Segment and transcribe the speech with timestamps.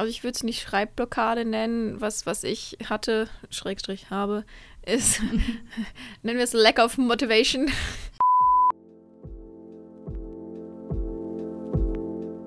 [0.00, 2.00] also ich würde es nicht Schreibblockade nennen.
[2.00, 4.44] Was, was ich hatte, Schrägstrich habe,
[4.86, 5.20] ist,
[6.22, 7.70] nennen wir es Lack of Motivation.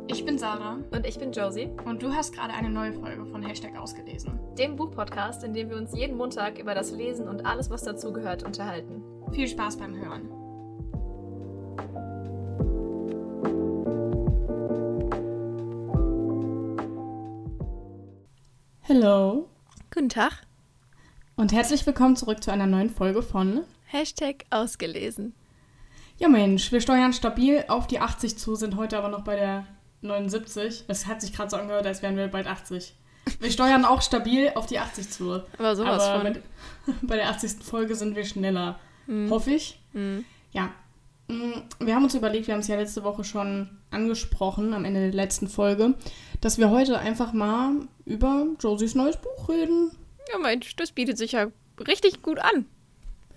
[0.07, 0.79] Ich bin Sarah.
[0.89, 1.69] Und ich bin Josie.
[1.85, 4.39] Und du hast gerade eine neue Folge von Hashtag ausgelesen.
[4.57, 8.41] Dem Buchpodcast, in dem wir uns jeden Montag über das Lesen und alles, was dazugehört,
[8.41, 9.03] unterhalten.
[9.31, 10.42] Viel Spaß beim Hören.
[18.89, 19.47] Hallo.
[19.93, 20.33] Guten Tag.
[21.37, 25.33] Und herzlich willkommen zurück zu einer neuen Folge von Hashtag ausgelesen.
[26.17, 29.65] Ja Mensch, wir steuern stabil auf die 80 zu, sind heute aber noch bei der
[30.01, 30.83] 79.
[30.89, 32.93] Es hat sich gerade so angehört, als wären wir bald 80.
[33.39, 35.43] Wir steuern auch stabil auf die 80 zu.
[35.57, 36.33] Aber sowas aber von.
[36.33, 36.43] Mit,
[37.07, 37.63] bei der 80.
[37.63, 38.81] Folge sind wir schneller.
[39.05, 39.29] Hm.
[39.29, 39.79] Hoffe ich.
[39.93, 40.25] Hm.
[40.51, 40.73] Ja.
[41.27, 44.99] Mm, Wir haben uns überlegt, wir haben es ja letzte Woche schon angesprochen, am Ende
[45.01, 45.93] der letzten Folge,
[46.41, 47.71] dass wir heute einfach mal
[48.05, 49.91] über Josies neues Buch reden.
[50.31, 51.47] Ja, Mensch, das bietet sich ja
[51.87, 52.65] richtig gut an.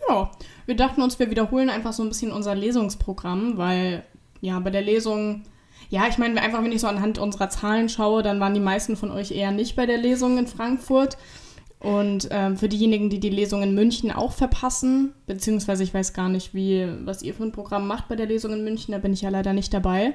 [0.08, 0.30] Ja,
[0.66, 4.04] wir dachten uns, wir wiederholen einfach so ein bisschen unser Lesungsprogramm, weil
[4.40, 5.44] ja, bei der Lesung,
[5.88, 8.96] ja, ich meine, einfach wenn ich so anhand unserer Zahlen schaue, dann waren die meisten
[8.96, 11.16] von euch eher nicht bei der Lesung in Frankfurt.
[11.86, 16.28] Und ähm, für diejenigen, die die Lesung in München auch verpassen, beziehungsweise ich weiß gar
[16.28, 19.12] nicht, wie, was ihr für ein Programm macht bei der Lesung in München, da bin
[19.12, 20.14] ich ja leider nicht dabei.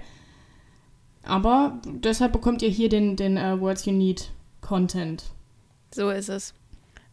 [1.23, 5.23] Aber deshalb bekommt ihr hier den, den äh, Words You Need Content.
[5.93, 6.53] So ist es.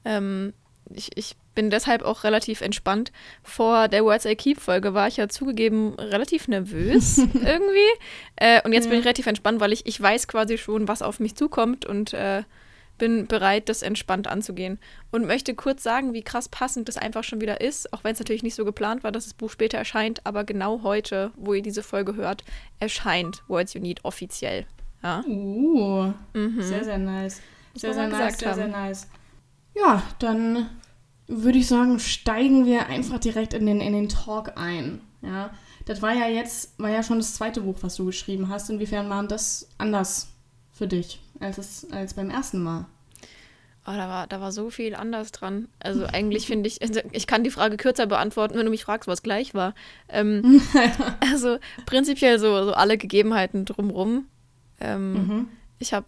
[0.04, 0.54] Ähm,
[0.94, 3.12] ich, ich bin deshalb auch relativ entspannt.
[3.42, 7.90] Vor der Words I Keep Folge war ich ja zugegeben relativ nervös irgendwie.
[8.36, 9.00] Äh, und jetzt bin Ja.
[9.00, 12.44] ich relativ entspannt, weil ich, ich weiß quasi schon, was auf mich zukommt und äh,
[12.98, 14.78] bin bereit, das entspannt anzugehen.
[15.10, 18.18] Und möchte kurz sagen, wie krass passend das einfach schon wieder ist, auch wenn es
[18.18, 21.62] natürlich nicht so geplant war, dass das Buch später erscheint, aber genau heute, wo ihr
[21.62, 22.44] diese Folge hört,
[22.80, 24.66] erscheint Words You Need offiziell.
[25.02, 25.22] Ja.
[25.26, 26.60] Uh, Mhm.
[26.62, 27.40] sehr, sehr nice.
[27.74, 29.06] Sehr, sehr nice, sehr, sehr nice.
[29.74, 30.68] Ja, dann
[31.28, 35.00] würde ich sagen, steigen wir einfach direkt in den, in den Talk ein.
[35.22, 35.50] Ja,
[35.84, 38.70] das war ja jetzt, war ja schon das zweite Buch, was du geschrieben hast.
[38.70, 40.28] Inwiefern war das anders
[40.78, 42.86] für dich als, es, als beim ersten Mal?
[43.86, 45.68] Oh, da war, da war so viel anders dran.
[45.80, 49.08] Also eigentlich finde ich, also ich kann die Frage kürzer beantworten, wenn du mich fragst,
[49.08, 49.74] was gleich war.
[50.10, 50.60] Ähm,
[51.20, 54.26] also prinzipiell so, so alle Gegebenheiten drumrum.
[54.80, 55.48] Ähm, Mhm.
[55.80, 56.06] Ich habe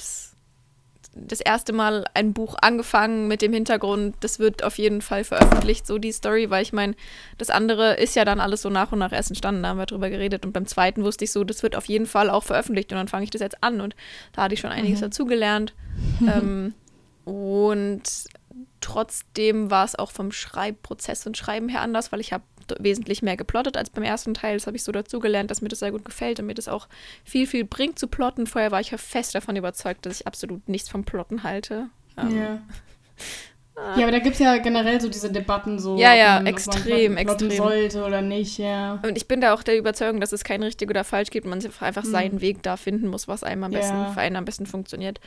[1.15, 5.87] das erste Mal ein Buch angefangen mit dem Hintergrund, das wird auf jeden Fall veröffentlicht,
[5.87, 6.95] so die Story, weil ich meine,
[7.37, 9.87] das andere ist ja dann alles so nach und nach erst entstanden, da haben wir
[9.87, 10.47] drüber geredet.
[10.47, 13.09] Und beim zweiten wusste ich so, das wird auf jeden Fall auch veröffentlicht und dann
[13.09, 13.97] fange ich das jetzt an und
[14.33, 15.05] da hatte ich schon einiges Mhm.
[15.05, 15.75] dazugelernt.
[16.21, 16.75] ähm,
[17.25, 18.03] und
[18.81, 22.45] trotzdem war es auch vom Schreibprozess und Schreiben her anders, weil ich habe
[22.79, 24.57] wesentlich mehr geplottet als beim ersten Teil.
[24.57, 26.89] Das habe ich so dazugelernt, dass mir das sehr gut gefällt und mir das auch
[27.25, 28.47] viel, viel bringt zu plotten.
[28.47, 31.89] Vorher war ich ja fest davon überzeugt, dass ich absolut nichts vom Plotten halte.
[32.17, 32.63] Ähm, Ja.
[33.97, 35.99] Ja, aber da gibt es ja generell so diese Debatten so.
[35.99, 37.51] Ja, ja, extrem, extrem.
[37.51, 39.01] sollte oder nicht, ja.
[39.03, 41.61] Und ich bin da auch der Überzeugung, dass es kein richtig oder falsch gibt, man
[41.81, 42.11] einfach Mhm.
[42.11, 44.11] seinen Weg da finden muss, was einem am besten, Ja.
[44.13, 45.21] für einen am besten funktioniert.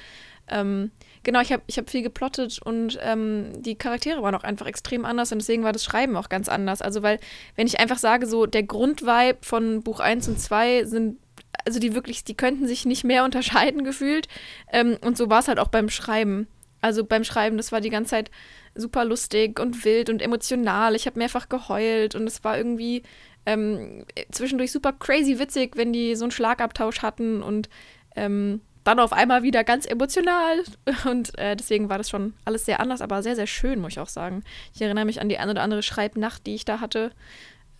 [0.50, 0.91] Ähm,
[1.24, 5.06] genau, ich habe ich hab viel geplottet und ähm, die Charaktere waren auch einfach extrem
[5.06, 6.81] anders und deswegen war das Schreiben auch ganz anders.
[6.81, 7.20] Also, weil,
[7.56, 11.18] wenn ich einfach sage, so der Grundvibe von Buch 1 und 2 sind,
[11.66, 14.28] also die wirklich, die könnten sich nicht mehr unterscheiden gefühlt.
[14.72, 16.47] Ähm, und so war es halt auch beim Schreiben.
[16.83, 18.29] Also beim Schreiben, das war die ganze Zeit
[18.75, 20.95] super lustig und wild und emotional.
[20.95, 23.03] Ich habe mehrfach geheult und es war irgendwie
[23.45, 27.69] ähm, zwischendurch super crazy witzig, wenn die so einen Schlagabtausch hatten und
[28.17, 30.61] ähm, dann auf einmal wieder ganz emotional.
[31.09, 33.99] Und äh, deswegen war das schon alles sehr anders, aber sehr, sehr schön, muss ich
[34.01, 34.43] auch sagen.
[34.75, 37.11] Ich erinnere mich an die ein oder andere Schreibnacht, die ich da hatte.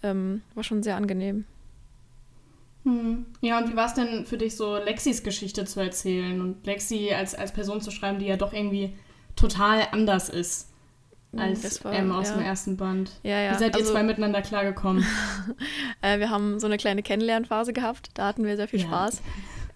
[0.02, 1.44] Ähm, war schon sehr angenehm.
[2.84, 3.26] Hm.
[3.42, 7.12] Ja, und wie war es denn für dich, so Lexis Geschichte zu erzählen und Lexi
[7.14, 8.94] als, als Person zu schreiben, die ja doch irgendwie
[9.36, 10.70] total anders ist
[11.36, 12.36] als Das war- ähm, aus ja.
[12.36, 13.12] dem ersten Band?
[13.24, 13.52] Ja, ja.
[13.54, 15.04] Wie seid ihr also, zwei miteinander klargekommen?
[16.02, 18.10] Äh, wir haben so eine kleine Kennenlernphase gehabt.
[18.16, 18.88] Da hatten wir sehr viel Ja.
[18.88, 19.22] Spaß.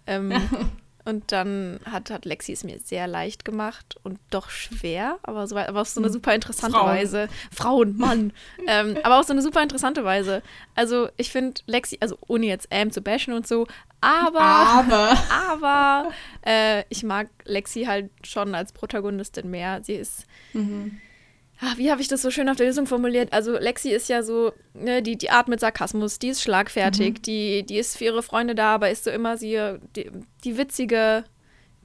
[0.10, 0.32] Ähm,
[1.08, 5.56] und dann hat, hat Lexi es mir sehr leicht gemacht und doch schwer, aber, so,
[5.58, 6.14] aber auf so eine Hm.
[6.14, 6.88] super interessante Frauen.
[6.90, 7.30] Weise.
[7.52, 8.34] Frauen, Mann.
[8.68, 10.42] ähm, aber auf so eine super interessante Weise.
[10.76, 13.66] Also ich finde Lexi, also ohne jetzt Am zu bashen und so,
[14.02, 15.18] aber, Aber.
[15.52, 16.12] aber
[16.46, 19.82] äh, ich mag Lexi halt schon als Protagonistin mehr.
[19.84, 21.00] Sie ist Mhm.
[21.60, 23.34] Ah, wie habe ich das so schön auf der Lösung formuliert?
[23.34, 27.22] Also Lexi ist ja so, ne, die, die atmet Sarkasmus, die ist schlagfertig, Mhm.
[27.24, 29.60] die, die ist für ihre Freunde da, aber ist so immer sie,
[29.96, 30.12] die,
[30.44, 31.24] die witzige,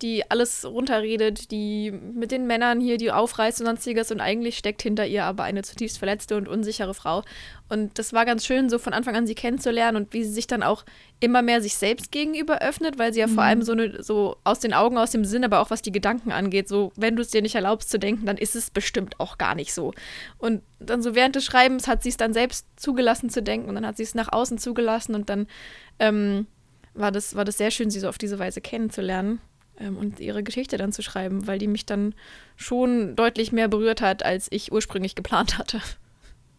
[0.03, 4.83] die alles runterredet, die mit den Männern hier die aufreißt und sonstiges und eigentlich steckt
[4.83, 7.23] hinter ihr aber eine zutiefst verletzte und unsichere Frau.
[7.69, 10.47] Und das war ganz schön, so von Anfang an sie kennenzulernen und wie sie sich
[10.47, 10.85] dann auch
[11.21, 13.35] immer mehr sich selbst gegenüber öffnet, weil sie ja mhm.
[13.35, 15.93] vor allem so, eine, so aus den Augen, aus dem Sinn, aber auch was die
[15.93, 19.21] Gedanken angeht, so wenn du es dir nicht erlaubst zu denken, dann ist es bestimmt
[19.21, 19.93] auch gar nicht so.
[20.39, 23.77] Und dann so während des Schreibens hat sie es dann selbst zugelassen zu denken und
[23.77, 25.47] dann hat sie es nach außen zugelassen und dann
[25.99, 26.47] ähm,
[26.95, 29.41] war, das, war das sehr schön, sie so auf diese Weise kennenzulernen
[29.83, 32.15] ähm, und ihre Geschichte dann zu schreiben, weil die mich dann
[32.57, 35.81] schon deutlich mehr berührt hat, als ich ursprünglich geplant hatte.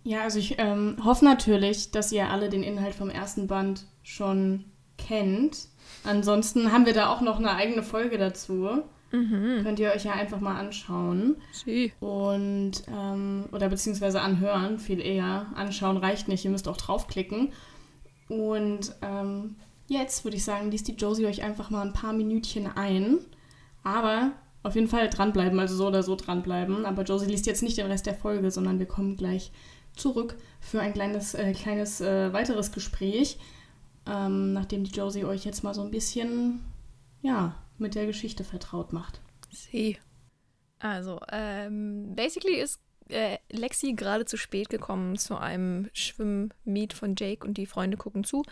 [0.03, 4.65] Ja, also ich ähm, hoffe natürlich, dass ihr alle den Inhalt vom ersten Band schon
[4.97, 5.67] kennt.
[6.03, 8.83] Ansonsten haben wir da auch noch eine eigene Folge dazu.
[9.11, 9.61] Mhm.
[9.63, 11.37] Könnt ihr euch ja einfach mal anschauen.
[11.51, 11.93] Sie.
[11.99, 15.45] Und, ähm, oder beziehungsweise anhören, viel eher.
[15.55, 17.53] Anschauen reicht nicht, ihr müsst auch draufklicken.
[18.27, 19.55] Und ähm,
[19.87, 23.19] jetzt würde ich sagen, liest die Josie euch einfach mal ein paar Minütchen ein.
[23.83, 24.31] Aber
[24.63, 26.85] auf jeden Fall dranbleiben, also so oder so dranbleiben.
[26.85, 29.51] Aber Josie liest jetzt nicht den Rest der Folge, sondern wir kommen gleich
[29.95, 33.37] zurück für ein kleines, äh, kleines äh, weiteres Gespräch,
[34.07, 36.63] ähm, nachdem die Josie euch jetzt mal so ein bisschen,
[37.21, 39.21] ja, mit der Geschichte vertraut macht.
[39.51, 39.97] Sie.
[40.79, 47.45] Also, ähm, basically ist äh, Lexi gerade zu spät gekommen zu einem Schwimmmeet von Jake
[47.45, 48.43] und die Freunde gucken zu.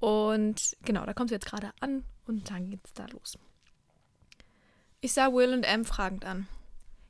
[0.00, 3.38] Und genau, da kommt sie jetzt gerade an und dann geht's da los.
[5.00, 6.48] Ich sah Will und Em fragend an.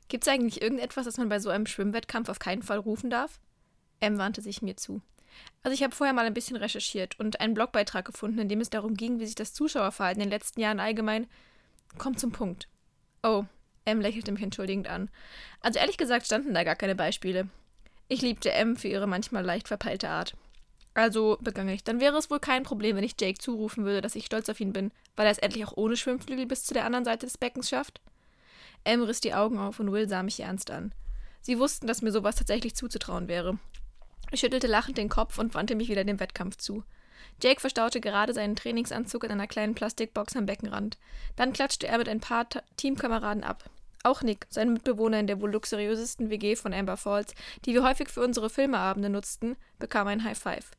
[0.07, 3.39] Gibt es eigentlich irgendetwas, das man bei so einem Schwimmwettkampf auf keinen Fall rufen darf?
[4.01, 5.01] Em wandte sich mir zu.
[5.63, 8.69] Also ich habe vorher mal ein bisschen recherchiert und einen Blogbeitrag gefunden, in dem es
[8.69, 11.27] darum ging, wie sich das Zuschauerverhalten in den letzten Jahren allgemein.
[11.97, 12.67] Kommt zum Punkt.
[13.23, 13.45] Oh,
[13.85, 15.09] M lächelte mich entschuldigend an.
[15.61, 17.47] Also ehrlich gesagt standen da gar keine Beispiele.
[18.07, 20.35] Ich liebte M für ihre manchmal leicht verpeilte Art.
[20.93, 21.83] Also begann ich.
[21.83, 24.59] Dann wäre es wohl kein Problem, wenn ich Jake zurufen würde, dass ich stolz auf
[24.59, 27.37] ihn bin, weil er es endlich auch ohne Schwimmflügel bis zu der anderen Seite des
[27.37, 28.01] Beckens schafft.
[28.83, 30.93] M riss die Augen auf und Will sah mich ernst an.
[31.41, 33.57] Sie wussten, dass mir sowas tatsächlich zuzutrauen wäre.
[34.31, 36.83] Ich schüttelte lachend den Kopf und wandte mich wieder dem Wettkampf zu.
[37.41, 40.97] Jake verstaute gerade seinen Trainingsanzug in einer kleinen Plastikbox am Beckenrand.
[41.35, 43.69] Dann klatschte er mit ein paar Ta Teamkameraden ab.
[44.03, 47.33] Auch Nick, sein Mitbewohner in der wohl luxuriösesten WG von Amber Falls,
[47.65, 50.71] die wir häufig für unsere Filmeabende nutzten, bekam ein High Five.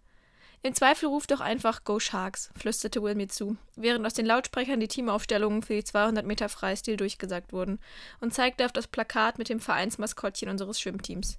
[0.65, 4.79] Im Zweifel ruf doch einfach Go Sharks, flüsterte Will mir zu, während aus den Lautsprechern
[4.79, 7.81] die Teamaufstellungen für die 200 Meter Freistil durchgesagt wurden
[8.21, 11.39] und zeigte auf das Plakat mit dem Vereinsmaskottchen unseres Schwimmteams.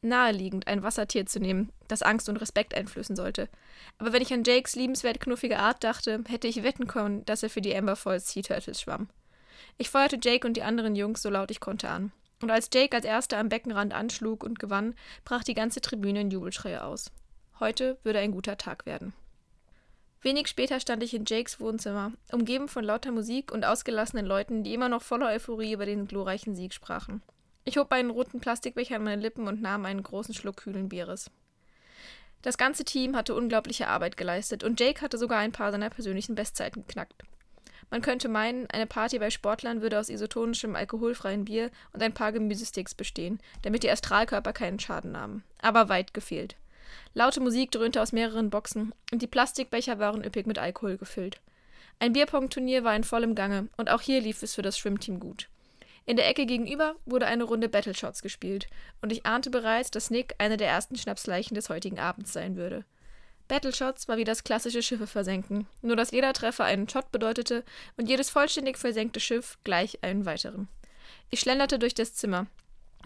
[0.00, 3.50] Naheliegend, ein Wassertier zu nehmen, das Angst und Respekt einflößen sollte.
[3.98, 7.50] Aber wenn ich an Jakes liebenswert knuffige Art dachte, hätte ich wetten können, dass er
[7.50, 9.08] für die Amber Falls Sea Turtles schwamm.
[9.76, 12.12] Ich feuerte Jake und die anderen Jungs so laut ich konnte an.
[12.40, 14.94] Und als Jake als erster am Beckenrand anschlug und gewann,
[15.24, 17.10] brach die ganze Tribüne in Jubelschreie aus.
[17.60, 19.12] Heute würde ein guter Tag werden.
[20.22, 24.72] Wenig später stand ich in Jakes Wohnzimmer, umgeben von lauter Musik und ausgelassenen Leuten, die
[24.72, 27.22] immer noch voller Euphorie über den glorreichen Sieg sprachen.
[27.64, 31.30] Ich hob einen roten Plastikbecher an meine Lippen und nahm einen großen Schluck kühlen Bieres.
[32.42, 36.34] Das ganze Team hatte unglaubliche Arbeit geleistet und Jake hatte sogar ein paar seiner persönlichen
[36.34, 37.22] Bestzeiten geknackt.
[37.90, 42.32] Man könnte meinen, eine Party bei Sportlern würde aus isotonischem alkoholfreien Bier und ein paar
[42.32, 45.44] Gemüsesticks bestehen, damit die Astralkörper keinen Schaden nahmen.
[45.60, 46.56] Aber weit gefehlt.
[47.14, 51.40] Laute Musik dröhnte aus mehreren Boxen und die Plastikbecher waren üppig mit Alkohol gefüllt.
[51.98, 55.48] Ein Bierpong-Turnier war in vollem Gange und auch hier lief es für das Schwimmteam gut.
[56.06, 58.66] In der Ecke gegenüber wurde eine Runde Battleshots gespielt
[59.00, 62.84] und ich ahnte bereits, dass Nick eine der ersten Schnapsleichen des heutigen Abends sein würde.
[63.48, 67.64] Battleshots war wie das klassische Schiffe versenken, nur dass jeder Treffer einen Shot bedeutete
[67.96, 70.68] und jedes vollständig versenkte Schiff gleich einen weiteren.
[71.30, 72.46] Ich schlenderte durch das Zimmer,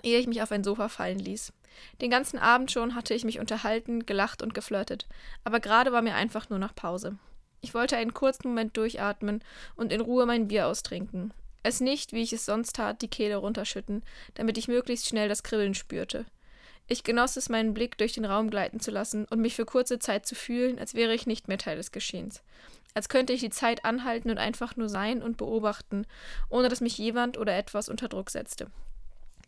[0.03, 1.53] ehe ich mich auf ein Sofa fallen ließ.
[2.01, 5.07] Den ganzen Abend schon hatte ich mich unterhalten, gelacht und geflirtet,
[5.45, 7.19] aber gerade war mir einfach nur nach Pause.
[7.61, 9.43] Ich wollte einen kurzen Moment durchatmen
[9.75, 11.33] und in Ruhe mein Bier austrinken.
[11.63, 14.03] Es nicht, wie ich es sonst tat, die Kehle runterschütten,
[14.35, 16.25] damit ich möglichst schnell das Kribbeln spürte.
[16.87, 19.99] Ich genoss es, meinen Blick durch den Raum gleiten zu lassen und mich für kurze
[19.99, 22.43] Zeit zu fühlen, als wäre ich nicht mehr Teil des Geschehens.
[22.95, 26.07] Als könnte ich die Zeit anhalten und einfach nur sein und beobachten,
[26.49, 28.71] ohne dass mich jemand oder etwas unter Druck setzte.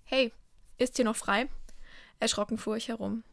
[0.04, 0.32] Hey,
[0.76, 1.48] ist hier noch frei?
[2.20, 3.24] Erschrocken fuhr ich herum.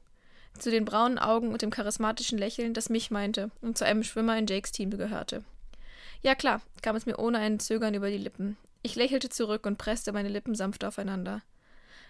[0.57, 4.37] Zu den braunen Augen und dem charismatischen Lächeln, das mich meinte und zu einem Schwimmer
[4.37, 5.43] in Jakes Team gehörte.
[6.23, 8.57] Ja klar, kam es mir ohne ein Zögern über die Lippen.
[8.81, 11.43] Ich lächelte zurück und presste meine Lippen sanft aufeinander.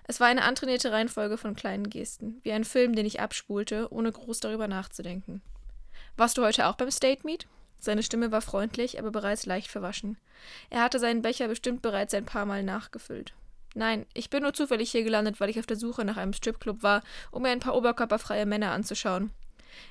[0.05, 4.11] Es war eine antrainierte Reihenfolge von kleinen Gesten, wie ein Film, den ich abspulte, ohne
[4.11, 5.41] groß darüber nachzudenken.
[6.15, 7.47] Warst du heute auch beim State Meet?
[7.79, 10.17] Seine Stimme war freundlich, aber bereits leicht verwaschen.
[10.69, 13.33] Er hatte seinen Becher bestimmt bereits ein paar Mal nachgefüllt.
[13.77, 16.81] Nein, ich bin nur zufällig hier gelandet, weil ich auf der Suche nach einem Stripclub
[16.81, 19.29] war, um mir ein paar oberkörperfreie Männer anzuschauen.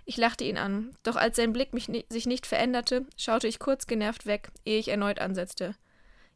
[0.05, 3.87] Ich lachte ihn an, doch als sein Blick mich sich nicht veränderte, schaute ich kurz
[3.87, 5.77] genervt weg, ehe ich erneut ansetzte.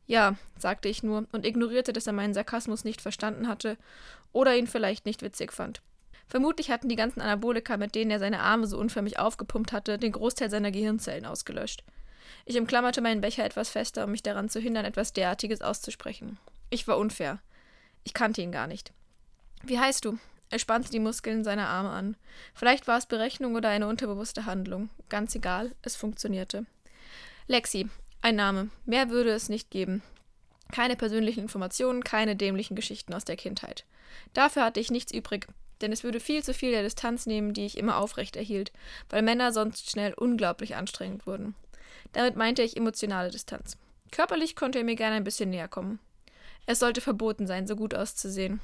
[0.07, 3.77] Ja, sagte ich nur und ignorierte, dass er meinen Sarkasmus nicht verstanden hatte
[4.31, 5.83] oder ihn vielleicht nicht witzig fand.
[6.29, 10.13] Vermutlich hatten die ganzen Anabolika, mit denen er seine Arme so unförmig aufgepumpt hatte, den
[10.13, 11.83] Großteil seiner Gehirnzellen ausgelöscht.
[12.47, 16.39] Ich umklammerte meinen Becher etwas fester, um mich daran zu hindern, etwas derartiges auszusprechen.
[16.71, 17.41] Ich war unfair.
[18.05, 18.93] Ich kannte ihn gar nicht.
[19.63, 20.19] Wie heißt du?
[20.51, 22.17] Er spannte die Muskeln seiner Arme an.
[22.55, 24.89] Vielleicht war es Berechnung oder eine unterbewusste Handlung.
[25.09, 26.67] Ganz egal, es funktionierte.
[27.47, 27.89] Lexi,
[28.23, 28.71] ein Name.
[28.85, 30.03] Mehr würde es nicht geben.
[30.73, 33.85] Keine persönlichen Informationen, keine dämlichen Geschichten aus der Kindheit.
[34.33, 35.47] Dafür hatte ich nichts übrig,
[35.81, 38.73] denn es würde viel zu viel der Distanz nehmen, die ich immer aufrecht erhielt,
[39.09, 41.55] weil Männer sonst schnell unglaublich anstrengend wurden.
[42.13, 43.77] Damit meinte ich emotionale Distanz.
[44.11, 46.01] Körperlich konnte er mir gerne ein bisschen näher kommen.
[46.71, 48.61] Es sollte verboten sein, so gut auszusehen.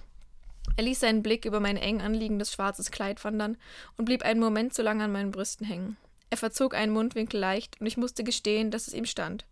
[0.76, 3.56] Er ließ seinen Blick über mein eng anliegendes schwarzes Kleid wandern
[3.96, 5.96] und blieb einen Moment so lange an meinen Brüsten hängen.
[6.30, 9.44] Er verzog einen Mundwinkel leicht, und ich musste gestehen, dass es ihm stand.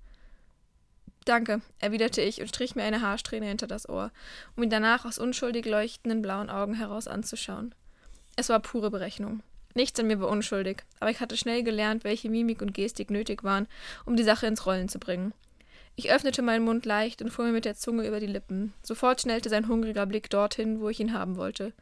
[1.25, 4.12] Danke, erwiderte ich und strich mir eine Haarsträhne hinter das Ohr,
[4.54, 7.75] um ihn danach aus unschuldig leuchtenden blauen Augen heraus anzuschauen.
[8.37, 9.42] Es war pure Berechnung.
[9.75, 13.42] Nichts an mir war unschuldig, aber ich hatte schnell gelernt, welche Mimik und Gestik nötig
[13.42, 13.66] waren,
[14.06, 15.34] um die Sache ins Rollen zu bringen.
[15.96, 18.72] Ich öffnete meinen Mund leicht und fuhr mir mit der Zunge über die Lippen.
[18.82, 21.72] Sofort schnellte sein hungriger Blick dorthin, wo ich ihn haben wollte.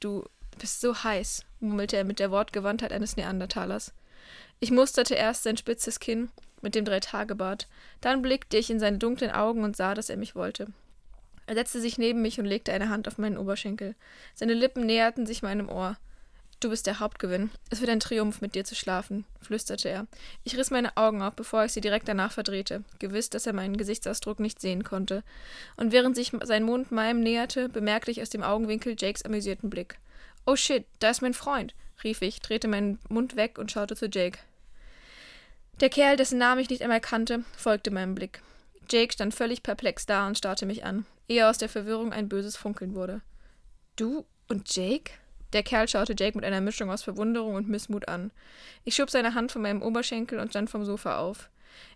[0.00, 0.24] Du
[0.58, 3.92] bist so heiß, murmelte er mit der Wortgewandtheit eines Neandertalers.
[4.60, 6.30] Ich musterte erst sein spitzes Kinn
[6.62, 7.68] mit dem Dreitagebart,
[8.00, 10.66] dann blickte ich in seine dunklen Augen und sah, dass er mich wollte.
[11.46, 13.94] Er setzte sich neben mich und legte eine Hand auf meinen Oberschenkel.
[14.34, 15.96] Seine Lippen näherten sich meinem Ohr.
[16.60, 17.50] Du bist der Hauptgewinn.
[17.70, 20.06] Es wird ein Triumph, mit dir zu schlafen, flüsterte er.
[20.44, 23.78] Ich riss meine Augen auf, bevor ich sie direkt danach verdrehte, gewiss, dass er meinen
[23.78, 25.24] Gesichtsausdruck nicht sehen konnte.
[25.78, 29.98] Und während sich sein Mund meinem näherte, bemerkte ich aus dem Augenwinkel Jakes amüsierten Blick.
[30.44, 31.74] Oh shit, da ist mein Freund,
[32.04, 34.38] rief ich, drehte meinen Mund weg und schaute zu Jake.
[35.80, 38.42] Der Kerl, dessen Namen ich nicht einmal kannte, folgte meinem Blick.
[38.90, 42.58] Jake stand völlig perplex da und starrte mich an, ehe aus der Verwirrung ein böses
[42.58, 43.22] Funkeln wurde.
[43.96, 45.12] Du und Jake?
[45.52, 48.30] Der Kerl schaute Jake mit einer Mischung aus Verwunderung und Missmut an.
[48.84, 51.50] Ich schob seine Hand von meinem Oberschenkel und stand vom Sofa auf.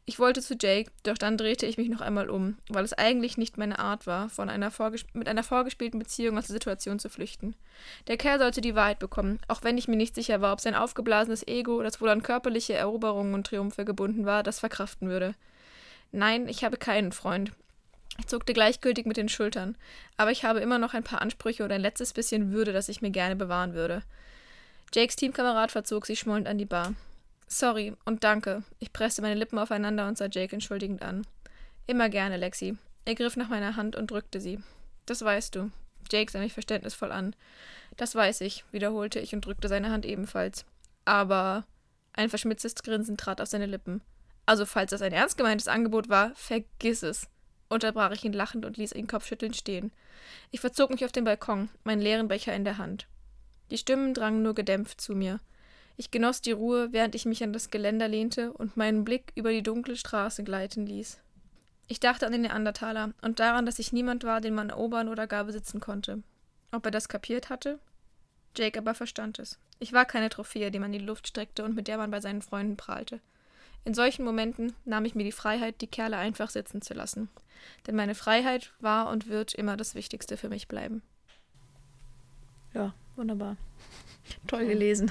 [0.06, 3.38] Ich wollte zu Jake, doch dann drehte ich mich noch einmal um, weil es eigentlich
[3.38, 4.70] nicht meine Art war, von einer
[5.14, 7.56] mit einer vorgespielten Beziehung aus der Situation zu flüchten.
[8.06, 10.74] Der Kerl sollte die Wahrheit bekommen, auch wenn ich mir nicht sicher war, ob sein
[10.74, 15.34] aufgeblasenes Ego, das wohl an körperliche Eroberungen und Triumphe gebunden war, das verkraften würde.
[16.12, 17.52] Nein, ich habe keinen Freund.
[18.18, 19.76] Ich zuckte gleichgültig mit den Schultern,
[20.16, 23.02] aber ich habe immer noch ein paar Ansprüche und ein letztes bisschen Würde, das ich
[23.02, 24.02] mir gerne bewahren würde.
[24.94, 26.94] Jakes Teamkamerad verzog sich schmollend an die Bar.
[27.48, 28.62] Sorry und danke.
[28.78, 31.26] Ich presste meine Lippen aufeinander und sah Jake entschuldigend an.
[31.86, 32.76] Immer gerne, Lexi.
[33.04, 34.60] Er griff nach meiner Hand und drückte sie.
[35.06, 35.70] Das weißt du.
[36.10, 37.34] Jake sah mich verständnisvoll an.
[37.96, 40.64] Das weiß ich, wiederholte ich und drückte seine Hand ebenfalls.
[41.04, 41.64] Aber
[42.12, 44.00] ein verschmitztes Grinsen trat auf seine Lippen.
[44.46, 47.28] Also, falls das ein ernst gemeintes Angebot war, vergiss es
[47.74, 49.92] unterbrach ich ihn lachend und ließ ihn kopfschüttelnd stehen.
[50.50, 53.06] Ich verzog mich auf den Balkon, meinen leeren Becher in der Hand.
[53.70, 55.40] Die Stimmen drangen nur gedämpft zu mir.
[55.96, 59.50] Ich genoss die Ruhe, während ich mich an das Geländer lehnte und meinen Blick über
[59.50, 61.20] die dunkle Straße gleiten ließ.
[61.86, 65.26] Ich dachte an den Neandertaler und daran, dass ich niemand war, den man erobern oder
[65.26, 66.22] gar besitzen konnte.
[66.72, 67.78] Ob er das kapiert hatte?
[68.56, 69.58] Jake aber verstand es.
[69.78, 72.20] Ich war keine Trophäe, die man in die Luft streckte und mit der man bei
[72.20, 73.20] seinen Freunden prahlte.
[73.84, 77.28] In solchen Momenten nahm ich mir die Freiheit, die Kerle einfach sitzen zu lassen.
[77.86, 81.02] Denn meine Freiheit war und wird immer das Wichtigste für mich bleiben.
[82.72, 83.56] Ja, wunderbar.
[84.46, 85.10] Toll gelesen.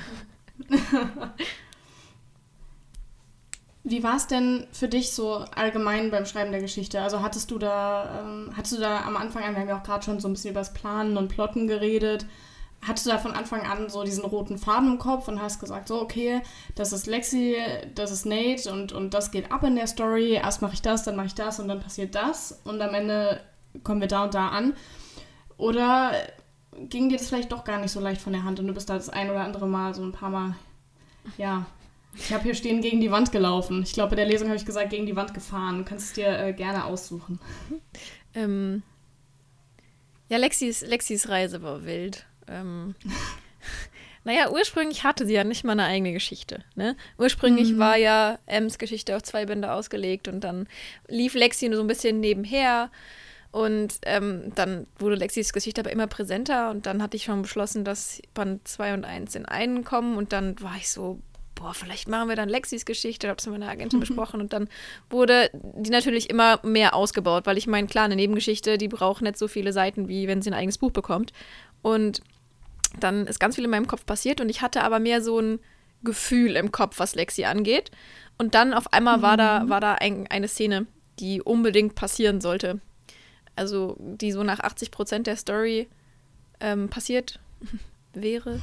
[3.85, 7.01] Wie war es denn für dich so allgemein beim Schreiben der Geschichte?
[7.01, 9.83] Also hattest du da, ähm, hattest du da am Anfang an, wir haben ja auch
[9.83, 12.25] gerade schon so ein bisschen über das Planen und Plotten geredet,
[12.87, 15.87] hattest du da von Anfang an so diesen roten Faden im Kopf und hast gesagt,
[15.87, 16.41] so, okay,
[16.75, 17.57] das ist Lexi,
[17.95, 20.33] das ist Nate und, und das geht ab in der Story.
[20.33, 23.41] Erst mache ich das, dann mache ich das und dann passiert das und am Ende
[23.83, 24.73] kommen wir da und da an.
[25.57, 26.11] Oder
[26.89, 28.89] ging dir das vielleicht doch gar nicht so leicht von der Hand und du bist
[28.89, 30.55] da das ein oder andere Mal so ein paar Mal,
[31.37, 31.65] ja,
[32.15, 33.81] ich habe hier stehen gegen die Wand gelaufen.
[33.83, 35.79] Ich glaube, bei der Lesung habe ich gesagt, gegen die Wand gefahren.
[35.79, 37.39] Du kannst es dir äh, gerne aussuchen.
[38.35, 38.83] Ähm,
[40.29, 42.25] ja, Lexis, Lexis Reise war wild.
[42.47, 42.95] Ähm,
[44.23, 46.63] naja, ursprünglich hatte sie ja nicht mal eine eigene Geschichte.
[46.75, 46.95] Ne?
[47.17, 47.79] Ursprünglich mhm.
[47.79, 50.67] war ja Ems Geschichte auf zwei Bände ausgelegt und dann
[51.07, 52.89] lief Lexi nur so ein bisschen nebenher.
[53.51, 57.85] Und ähm, dann wurde Lexis Geschichte aber immer präsenter und dann hatte ich schon beschlossen,
[57.85, 61.19] dass Band 2 und 1 in einen kommen und dann war ich so,
[61.53, 64.53] boah, vielleicht machen wir dann Lexis Geschichte, ich habe es mit meiner Agentin besprochen und
[64.53, 64.67] dann
[65.11, 69.37] wurde die natürlich immer mehr ausgebaut, weil ich meine, klar, eine Nebengeschichte, die braucht nicht
[69.37, 71.31] so viele Seiten, wie wenn sie ein eigenes Buch bekommt.
[71.83, 72.21] Und
[72.99, 75.59] dann ist ganz viel in meinem Kopf passiert und ich hatte aber mehr so ein
[76.03, 77.91] Gefühl im Kopf, was Lexi angeht.
[78.37, 79.69] Und dann auf einmal war da, mhm.
[79.69, 80.87] war da ein, eine Szene,
[81.19, 82.81] die unbedingt passieren sollte.
[83.55, 85.87] Also die so nach 80 Prozent der Story
[86.59, 87.39] ähm, passiert
[88.13, 88.61] wäre.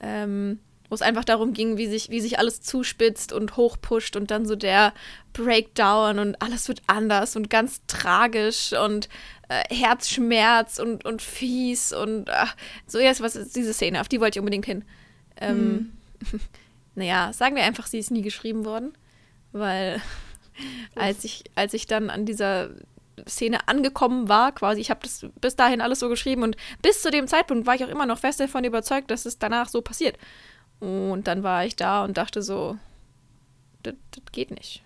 [0.00, 4.30] Ähm, wo es einfach darum ging, wie sich, wie sich alles zuspitzt und hochpusht und
[4.30, 4.92] dann so der
[5.32, 9.08] Breakdown und alles wird anders und ganz tragisch und
[9.52, 12.56] äh, Herzschmerz und, und fies und ach,
[12.86, 14.84] so jetzt was ist diese Szene, auf die wollte ich unbedingt hin.
[15.40, 15.92] Ähm,
[16.30, 16.40] hm.
[16.94, 18.92] naja, sagen wir einfach, sie ist nie geschrieben worden,
[19.52, 20.00] weil
[20.94, 22.70] als ich, als ich dann an dieser
[23.28, 24.80] Szene angekommen war, quasi.
[24.80, 27.84] Ich habe das bis dahin alles so geschrieben und bis zu dem Zeitpunkt war ich
[27.84, 30.16] auch immer noch fest davon überzeugt, dass es danach so passiert.
[30.80, 32.78] Und dann war ich da und dachte so,
[33.82, 33.94] das
[34.32, 34.82] geht nicht.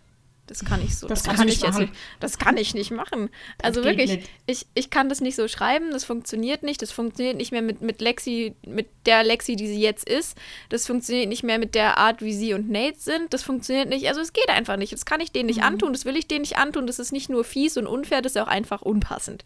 [0.47, 1.09] Das kann ich so.
[1.09, 1.93] Das, das kann ich jetzt nicht.
[2.21, 3.31] Das kann ich nicht machen.
[3.61, 5.91] Also wirklich, ich, ich kann das nicht so schreiben.
[5.91, 6.81] Das funktioniert nicht.
[6.83, 10.39] Das funktioniert nicht mehr mit, mit Lexi, mit der Lexi, die sie jetzt ist.
[10.69, 13.35] Das funktioniert nicht mehr mit der Art, wie sie und Nate sind.
[13.35, 14.07] Das funktioniert nicht.
[14.09, 14.93] Also es geht einfach nicht.
[14.93, 15.67] Das kann ich denen nicht mhm.
[15.67, 15.93] antun.
[15.93, 16.87] Das will ich denen nicht antun.
[16.87, 18.23] Das ist nicht nur fies und unfair.
[18.23, 19.43] Das ist auch einfach unpassend.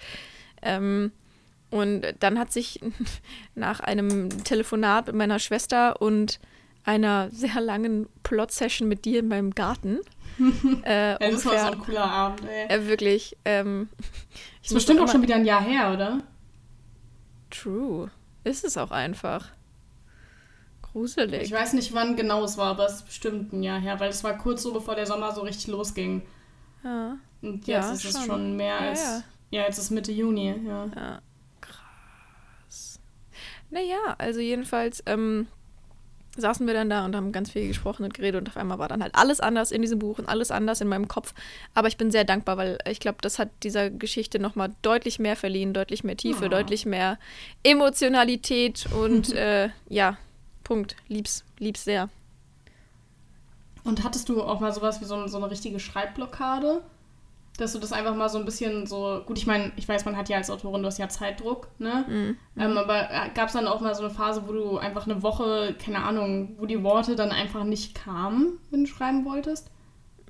[0.61, 1.13] Ähm,
[1.71, 2.81] und dann hat sich
[3.55, 6.41] nach einem Telefonat mit meiner Schwester und
[6.85, 10.01] einer sehr langen Plot-Session mit dir in meinem Garten
[10.85, 12.67] äh, ja, das war so ein cooler Abend, ey.
[12.69, 13.37] Äh, wirklich.
[13.45, 13.89] Ähm,
[14.63, 16.23] ist bestimmt auch schon wieder ein Jahr her, oder?
[17.51, 18.11] True.
[18.45, 19.51] Ist es auch einfach.
[20.83, 21.43] Gruselig.
[21.43, 24.11] Ich weiß nicht, wann genau es war, aber es ist bestimmt ein Jahr her, weil
[24.11, 26.23] es war kurz so, bevor der Sommer so richtig losging.
[26.83, 27.19] Ja.
[27.43, 28.21] Und jetzt ja, ist schon.
[28.21, 29.03] es schon mehr ja, als.
[29.03, 29.23] Ja.
[29.51, 30.87] ja, jetzt ist Mitte Juni, ja.
[30.95, 31.23] Ja,
[31.61, 32.99] krass.
[33.71, 35.47] Naja, also jedenfalls, ähm,
[36.37, 38.89] saßen wir dann da und haben ganz viel gesprochen und geredet und auf einmal war
[38.89, 41.35] dann halt alles anders in diesem Buch und alles anders in meinem Kopf.
[41.75, 45.37] Aber ich bin sehr dankbar, weil ich glaube, das hat dieser Geschichte nochmal deutlich mehr
[45.37, 46.49] verliehen, deutlich mehr Tiefe, oh.
[46.49, 47.19] deutlich mehr
[47.63, 50.17] Emotionalität und äh, ja,
[50.63, 50.95] Punkt.
[51.09, 52.09] Lieb's, lieb's sehr.
[53.83, 56.83] Und hattest du auch mal sowas wie so, so eine richtige Schreibblockade?
[57.61, 60.17] Dass du das einfach mal so ein bisschen so, gut, ich meine, ich weiß, man
[60.17, 62.05] hat ja als Autorin, du hast ja Zeitdruck, ne?
[62.09, 62.37] Mhm.
[62.59, 65.23] Ähm, aber äh, gab es dann auch mal so eine Phase, wo du einfach eine
[65.23, 69.71] Woche, keine Ahnung, wo die Worte dann einfach nicht kamen, wenn du schreiben wolltest?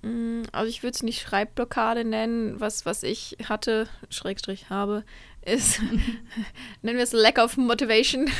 [0.02, 2.60] Mm, also ich würde es nicht Schreibblockade nennen.
[2.60, 5.04] Was, was ich hatte, Schrägstrich habe,
[5.44, 5.80] ist,
[6.82, 8.30] nennen wir es Lack of Motivation.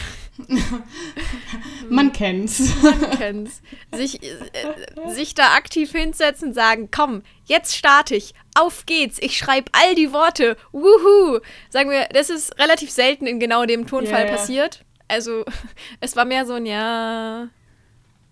[1.89, 2.73] Man kennt's.
[2.83, 3.63] Man kennt's.
[3.95, 9.71] Sich, äh, sich da aktiv hinsetzen, sagen, komm, jetzt starte ich, auf geht's, ich schreibe
[9.73, 11.41] all die Worte, wuhu.
[11.69, 14.85] Sagen wir, das ist relativ selten in genau dem Tonfall yeah, passiert.
[15.09, 15.45] Also,
[16.01, 17.49] es war mehr so ein, ja,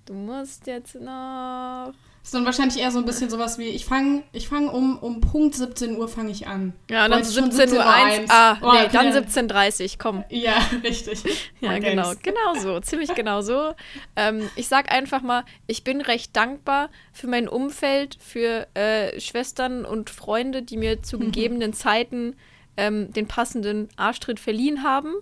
[0.07, 1.93] du musst jetzt noch
[2.29, 5.23] ist dann wahrscheinlich eher so ein bisschen sowas wie, ich fange ich fang um, um
[5.23, 6.75] Punkt 17 Uhr fange ich an.
[6.91, 8.31] Ja, und dann 17 Uhr 1.
[8.31, 8.89] Ah, oh, nee, okay.
[8.93, 10.25] dann 17.30 komm.
[10.29, 11.25] Ja, richtig.
[11.61, 12.13] ja, Man genau.
[12.23, 12.81] Genau so.
[12.83, 13.73] Ziemlich genau so.
[14.15, 19.87] Ähm, ich sag einfach mal, ich bin recht dankbar für mein Umfeld, für äh, Schwestern
[19.87, 21.33] und Freunde, die mir zu mhm.
[21.33, 22.37] gegebenen Zeiten
[22.77, 25.15] ähm, den passenden Arschtritt verliehen haben.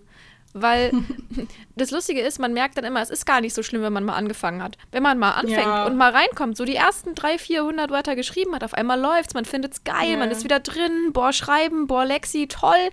[0.58, 0.92] Weil
[1.76, 4.04] das Lustige ist, man merkt dann immer, es ist gar nicht so schlimm, wenn man
[4.04, 4.78] mal angefangen hat.
[4.90, 5.86] Wenn man mal anfängt ja.
[5.86, 9.44] und mal reinkommt, so die ersten 300, 400 Wörter geschrieben hat, auf einmal läuft's, man
[9.44, 10.16] findet's geil, ja.
[10.16, 12.90] man ist wieder drin, boah, schreiben, boah, Lexi, toll.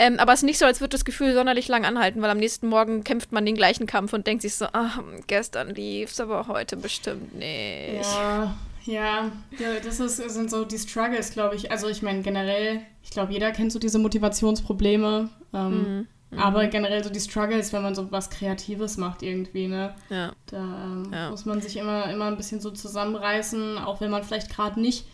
[0.00, 2.38] Ähm, aber es ist nicht so, als würde das Gefühl sonderlich lang anhalten, weil am
[2.38, 6.46] nächsten Morgen kämpft man den gleichen Kampf und denkt sich so, ach, gestern lief's, aber
[6.46, 8.04] heute bestimmt nicht.
[8.04, 11.72] Ja, ja, ja das ist, sind so die Struggles, glaube ich.
[11.72, 15.30] Also ich meine generell, ich glaube, jeder kennt so diese Motivationsprobleme.
[15.52, 16.08] Ähm, mhm.
[16.30, 16.38] Mhm.
[16.38, 19.94] Aber generell so die Struggles, wenn man so was Kreatives macht irgendwie, ne?
[20.10, 20.32] Ja.
[20.46, 21.30] Da ähm, ja.
[21.30, 25.06] muss man sich immer, immer ein bisschen so zusammenreißen, auch wenn man vielleicht gerade nicht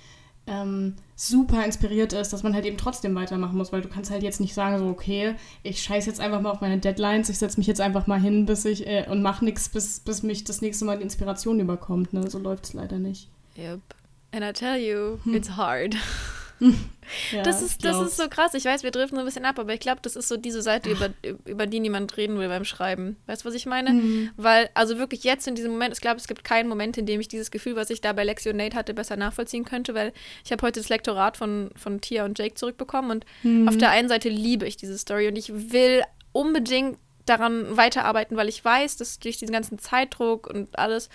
[0.47, 4.23] ähm, super inspiriert ist, dass man halt eben trotzdem weitermachen muss, weil du kannst halt
[4.23, 7.59] jetzt nicht sagen, so, okay, ich scheiße jetzt einfach mal auf meine Deadlines, ich setze
[7.59, 10.61] mich jetzt einfach mal hin, bis ich äh, und mache nichts, bis, bis mich das
[10.61, 12.29] nächste Mal die Inspiration überkommt, ne?
[12.29, 13.29] So läuft es leider nicht.
[13.57, 13.81] Yep.
[14.33, 15.35] And I tell you, hm.
[15.35, 15.97] it's hard.
[17.33, 18.55] Ja, das, ist, das ist so krass.
[18.55, 20.63] Ich weiß, wir driften so ein bisschen ab, aber ich glaube, das ist so diese
[20.63, 21.11] Seite, über,
[21.45, 23.17] über die niemand reden will beim Schreiben.
[23.27, 23.91] Weißt du, was ich meine?
[23.91, 24.31] Mhm.
[24.37, 27.21] Weil, also wirklich jetzt in diesem Moment, ich glaube, es gibt keinen Moment, in dem
[27.21, 30.13] ich dieses Gefühl, was ich da bei Lexi und Nate hatte, besser nachvollziehen könnte, weil
[30.45, 33.69] ich habe heute das Lektorat von, von Tia und Jake zurückbekommen und mhm.
[33.69, 38.49] auf der einen Seite liebe ich diese Story und ich will unbedingt daran weiterarbeiten, weil
[38.49, 41.09] ich weiß, dass durch diesen ganzen Zeitdruck und alles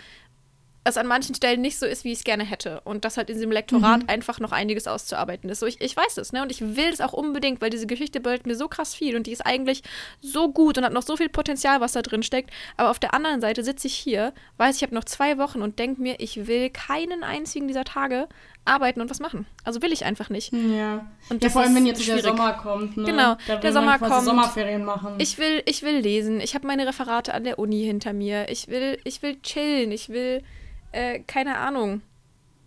[0.90, 2.82] es an manchen Stellen nicht so ist, wie ich es gerne hätte.
[2.84, 4.10] Und dass halt in diesem Lektorat mhm.
[4.10, 5.60] einfach noch einiges auszuarbeiten ist.
[5.60, 6.42] So, ich, ich weiß es, ne?
[6.42, 9.28] Und ich will es auch unbedingt, weil diese Geschichte bedeutet mir so krass viel und
[9.28, 9.84] die ist eigentlich
[10.22, 12.52] so gut und hat noch so viel Potenzial, was da drin steckt.
[12.78, 15.80] Aber auf der anderen Seite sitze ich hier, weiß, ich habe noch zwei Wochen und
[15.80, 18.28] denke mir, ich will keinen einzigen dieser Tage
[18.66, 19.46] arbeiten und was machen.
[19.64, 20.54] Also will ich einfach nicht.
[20.54, 21.08] Ja.
[21.30, 22.22] Und ja, vor allem, wenn jetzt schwierig.
[22.22, 22.98] der Sommer kommt.
[22.98, 23.04] Ne?
[23.06, 24.24] Genau, der Sommer kommt.
[24.24, 25.16] Sommerferien machen.
[25.18, 26.40] Ich will, ich will lesen.
[26.40, 28.50] Ich habe meine Referate an der Uni hinter mir.
[28.50, 29.92] Ich will, ich will chillen.
[29.92, 30.44] Ich will
[30.92, 32.02] äh, keine Ahnung.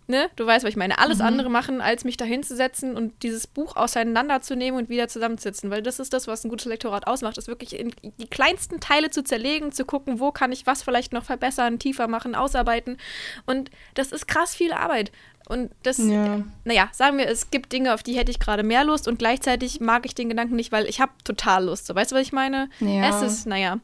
[0.05, 1.25] ne, du weißt, was ich meine, alles Mhm.
[1.25, 5.71] andere machen, als mich da hinzusetzen und dieses Buch auseinanderzunehmen und wieder zusammenzusetzen.
[5.71, 9.11] Weil das ist das, was ein gutes Lektorat ausmacht, ist wirklich in die kleinsten Teile
[9.11, 12.97] zu zerlegen, zu gucken, wo kann ich was vielleicht noch verbessern, tiefer machen, ausarbeiten.
[13.45, 15.13] Und das ist krass viel Arbeit.
[15.47, 16.41] Und das, Ja.
[16.65, 19.79] naja, sagen wir, es gibt Dinge, auf die hätte ich gerade mehr Lust und gleichzeitig
[19.79, 21.85] mag ich den Gedanken nicht, weil ich habe total Lust.
[21.87, 22.69] So, weißt du, was ich meine?
[22.81, 23.09] Ja.
[23.09, 23.79] Es ist, naja.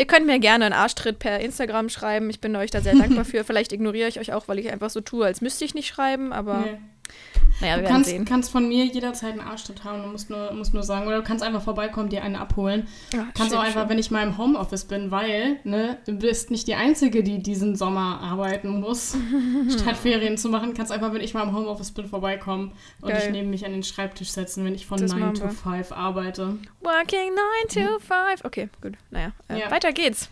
[0.00, 2.30] Ihr könnt mir gerne einen Arschtritt per Instagram schreiben.
[2.30, 3.44] Ich bin euch da sehr dankbar für.
[3.44, 6.32] Vielleicht ignoriere ich euch auch, weil ich einfach so tue, als müsste ich nicht schreiben.
[6.32, 6.78] Aber Nee.
[7.60, 8.24] Naja, wir Du kannst, sehen.
[8.24, 11.06] kannst von mir jederzeit einen Arschtritt haben, du musst nur, musst nur sagen.
[11.06, 12.86] Oder du kannst einfach vorbeikommen, dir einen abholen.
[13.12, 13.90] Ja, Kannst schön, auch einfach, schön.
[13.90, 17.76] wenn ich mal im Homeoffice bin, weil, ne, du bist nicht die Einzige, die diesen
[17.76, 19.16] Sommer arbeiten muss,
[19.68, 23.20] statt Ferien zu machen, kannst einfach, wenn ich mal im Homeoffice bin, vorbeikommen und Geil.
[23.20, 25.50] dich neben mich an den Schreibtisch setzen, wenn ich von Das 9 machen to wir.
[25.50, 26.56] 5 arbeite.
[26.80, 27.30] Working
[27.74, 28.44] 9 to 5.
[28.44, 28.94] Okay, gut.
[29.10, 29.70] Naja, äh, Ja.
[29.70, 30.30] weiter geht's.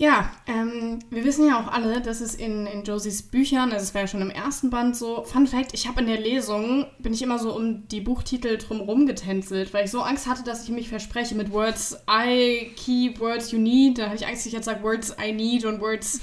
[0.00, 3.94] Ja, ähm, wir wissen ja auch alle, dass es in, in Josies Büchern, also es
[3.94, 7.12] war ja schon im ersten Band so, Fun Fact, ich habe in der Lesung, bin
[7.12, 10.68] ich immer so um die Buchtitel drumherum getänzelt, weil ich so Angst hatte, dass ich
[10.70, 14.52] mich verspreche mit Words I keep, Words you need, da hatte ich Angst, dass ich
[14.52, 16.20] jetzt sage Words I need und Words,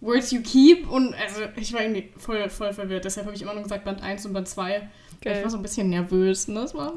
[0.00, 3.54] Words you keep und also ich war irgendwie voll, voll verwirrt, deshalb habe ich immer
[3.54, 4.88] nur gesagt Band 1 und Band 2.
[5.18, 5.42] Ich Geil.
[5.42, 6.60] war so ein bisschen nervös, ne?
[6.60, 6.92] Das war,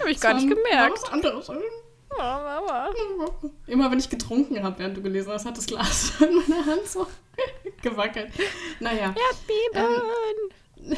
[0.00, 0.98] Habe ich das gar war- nicht War gemerkt.
[1.02, 1.48] was anderes.
[2.16, 2.90] Oh, Mama.
[3.66, 6.86] Immer wenn ich getrunken habe, während du gelesen hast, hat das Glas in meiner Hand
[6.86, 7.06] so
[7.82, 8.28] gewackelt.
[8.80, 10.94] Naja, Erdbeben.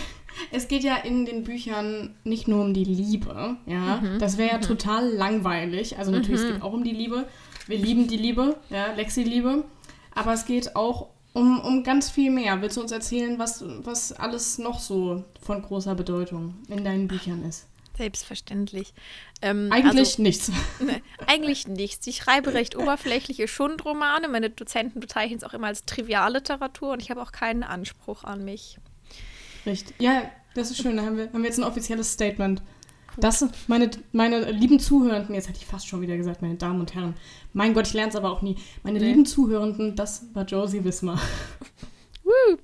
[0.53, 4.03] es geht ja in den Büchern nicht nur um die Liebe, ja.
[4.19, 5.99] Das wäre ja total langweilig.
[5.99, 7.27] Also natürlich, es geht auch um die Liebe.
[7.67, 9.65] Wir lieben die Liebe, ja, Lexi-Liebe.
[10.15, 12.63] Aber es geht auch um, um ganz viel mehr.
[12.63, 17.45] Willst du uns erzählen, was, was alles noch so von großer Bedeutung in deinen Büchern
[17.45, 17.67] ist?
[17.97, 18.93] Selbstverständlich.
[19.43, 20.53] Ähm, Eigentlich also, nichts.
[20.81, 22.07] ne, eigentlich nichts.
[22.07, 24.29] Ich schreibe recht oberflächliche Schundromane.
[24.29, 28.45] Meine Dozenten bezeichnen es auch immer als Trivialliteratur und ich habe auch keinen Anspruch an
[28.45, 28.79] mich.
[29.65, 29.95] Richtig.
[30.01, 30.23] Ja,
[30.55, 30.97] das ist schön.
[30.97, 32.63] Da haben wir, haben wir jetzt ein offizielles Statement.
[33.19, 36.95] Das, meine, meine lieben Zuhörenden, jetzt hätte ich fast schon wieder gesagt, meine Damen und
[36.95, 37.15] Herren.
[37.55, 38.57] Mein Gott, ich lerne es aber auch nie.
[38.83, 39.07] Meine Nee.
[39.07, 41.19] lieben Zuhörenden, das war Josie Wismar.
[42.25, 42.59] Woo.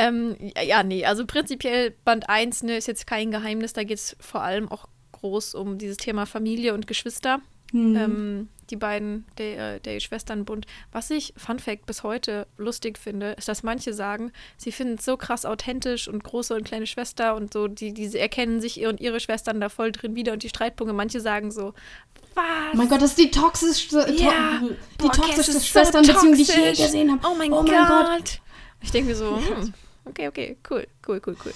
[0.00, 3.72] Ähm, ja, nee, also prinzipiell Band 1 ne, ist jetzt kein Geheimnis.
[3.72, 7.40] Da geht es vor allem auch groß um dieses Thema Familie und Geschwister.
[7.72, 7.96] Mhm.
[7.96, 10.66] Ähm, die beiden, der, der Schwesternbund.
[10.92, 15.04] Was ich, Fun Fact, bis heute lustig finde, ist, dass manche sagen, sie finden es
[15.04, 18.88] so krass authentisch und große und kleine Schwester und so, die, die erkennen sich ihr
[18.88, 20.94] und ihre Schwestern da voll drin wieder und die Streitpunkte.
[20.94, 21.74] Manche sagen so,
[22.34, 22.44] was?
[22.72, 24.60] Oh mein Gott, das ist die toxischste, to Ja.
[24.62, 27.26] die Boah, toxischste ist so Schwesternbeziehung, die ich je gesehen habe.
[27.28, 27.70] Oh mein, Oh Gott.
[27.72, 28.40] mein Gott.
[28.82, 31.52] Ich denke mir so, hm, okay, okay, cool, cool, cool, cool.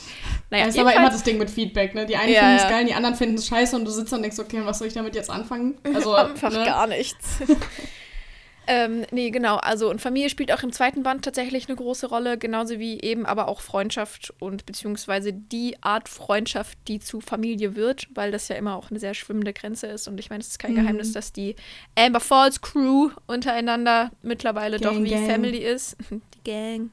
[0.50, 2.06] Naja, das ist aber immer das Ding mit Feedback, ne?
[2.06, 2.70] Die einen Ja, finden es ja.
[2.70, 4.94] geil, die anderen finden es scheiße und du sitzt und denkst, okay, was soll ich
[4.94, 5.78] damit jetzt anfangen?
[5.94, 6.64] Also, Einfach ne?
[6.64, 7.38] gar nichts.
[8.66, 9.56] ähm, nee, genau.
[9.56, 13.26] Also, und Familie spielt auch im zweiten Band tatsächlich eine große Rolle, genauso wie eben
[13.26, 18.56] aber auch Freundschaft und beziehungsweise die Art Freundschaft, die zu Familie wird, weil das ja
[18.56, 20.08] immer auch eine sehr schwimmende Grenze ist.
[20.08, 20.76] Und ich meine, es ist kein Mhm.
[20.76, 21.56] Geheimnis, dass die
[21.94, 25.26] Amber Falls Crew untereinander mittlerweile doch Gang, wie Gang.
[25.26, 25.96] Family ist.
[26.10, 26.90] die Gang.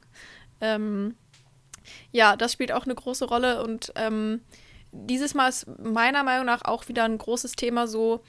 [0.60, 1.14] Ähm,
[2.10, 4.40] ja, das spielt auch eine große Rolle und ähm,
[4.92, 8.22] dieses Mal ist meiner Meinung nach auch wieder ein großes Thema so,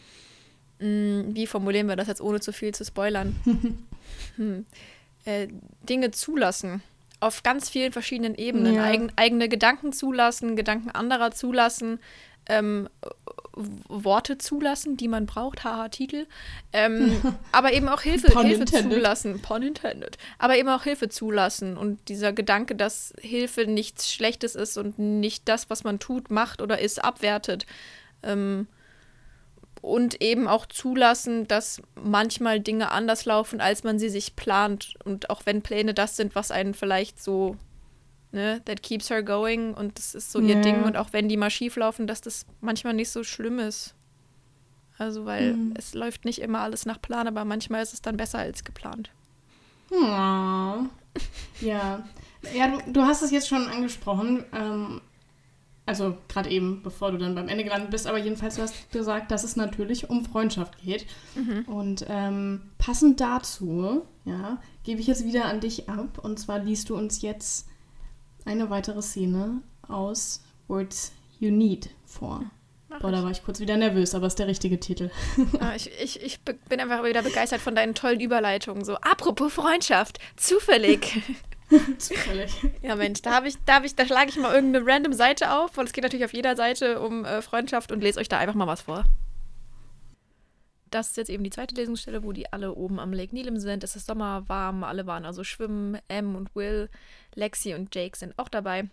[0.79, 3.35] mh, wie formulieren wir das jetzt, ohne zu viel zu spoilern?
[4.37, 4.65] hm.
[5.25, 5.47] äh,
[5.87, 6.81] Dinge zulassen.
[7.19, 8.75] Auf ganz vielen verschiedenen Ebenen.
[8.75, 8.83] Ja.
[8.83, 11.99] Eigen, eigene Gedanken zulassen, Gedanken anderer zulassen,
[12.47, 12.89] ähm,
[13.55, 16.25] Worte zulassen, die man braucht, haha, Titel.
[16.71, 18.93] Ähm, aber eben auch Hilfe, Hilfe intended.
[18.93, 19.41] zulassen.
[19.41, 20.17] Pun intended.
[20.39, 21.77] Aber eben auch Hilfe zulassen.
[21.77, 26.61] Und dieser Gedanke, dass Hilfe nichts Schlechtes ist und nicht das, was man tut, macht
[26.61, 27.65] oder ist, abwertet.
[28.23, 28.67] Ähm,
[29.81, 34.95] und eben auch zulassen, dass manchmal Dinge anders laufen, als man sie sich plant.
[35.03, 37.57] Und auch wenn Pläne das sind, was einen vielleicht so,
[38.33, 40.61] ne, that keeps her going und das ist so ihr Ja.
[40.61, 40.83] Ding.
[40.83, 43.95] Und auch wenn die mal schief laufen, dass das manchmal nicht so schlimm ist.
[44.97, 45.73] Also, weil Mhm.
[45.77, 49.09] es läuft nicht immer alles nach Plan, aber manchmal ist es dann besser als geplant.
[51.61, 52.03] Ja.
[52.53, 54.43] Ja, du, du hast es jetzt schon angesprochen.
[54.53, 55.01] Ähm,
[55.85, 59.31] also gerade eben, bevor du dann beim Ende gelandet bist, aber jedenfalls, du hast gesagt,
[59.31, 61.05] dass es natürlich um Freundschaft geht.
[61.67, 66.19] Und ähm, passend dazu, ja, gebe ich jetzt wieder an dich ab.
[66.19, 67.67] Und zwar liest du uns jetzt
[68.45, 72.43] eine weitere Szene aus Words You Need vor.
[72.89, 75.09] Mach Boah, da war ich kurz wieder nervös, aber ist der richtige Titel.
[75.59, 78.85] Ah, ich, ich, ich bin einfach wieder begeistert von deinen tollen Überleitungen.
[78.85, 81.21] So, apropos Freundschaft, zufällig.
[81.97, 82.51] Zufällig.
[82.83, 85.51] Ja, Mensch, da habe ich, da habe ich, da schlage ich mal irgendeine random Seite
[85.53, 88.37] auf, weil es geht natürlich auf jeder Seite um äh, Freundschaft und lese euch da
[88.37, 89.05] einfach mal was vor.
[90.93, 93.83] Das ist jetzt eben die zweite Lesungsstelle, wo die alle oben am Lake Nilem sind.
[93.83, 95.97] Es ist Sommer, warm, alle waren also schwimmen.
[96.07, 96.89] Em und Will,
[97.35, 98.89] Lexi und Jake sind auch dabei.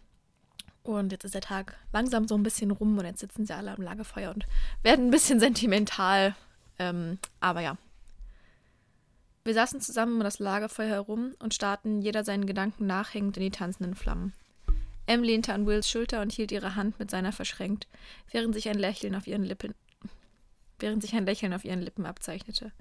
[0.83, 3.73] Und jetzt ist der Tag langsam so ein bisschen rum und jetzt sitzen sie alle
[3.73, 4.47] am Lagerfeuer und
[4.83, 6.35] werden ein bisschen sentimental.
[6.79, 7.77] Ähm, aber ja.
[9.45, 13.51] Wir saßen zusammen um das Lagerfeuer herum und starrten jeder seinen Gedanken nachhängend in die
[13.51, 14.33] tanzenden Flammen.
[15.07, 17.89] Em lehnte an Wills Schulter und hielt ihre Hand mit seiner verschränkt,
[18.31, 19.75] während sich ein Lächeln auf ihren Lippen,
[20.81, 22.73] während sich ein Lächeln auf ihren Lippen abzeichnete.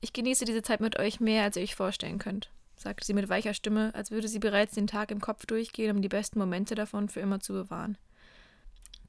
[0.00, 3.28] Ich genieße diese Zeit mit euch mehr, als ihr euch vorstellen könnt, sagte sie mit
[3.28, 6.74] weicher Stimme, als würde sie bereits den Tag im Kopf durchgehen, um die besten Momente
[6.74, 7.96] davon für immer zu bewahren.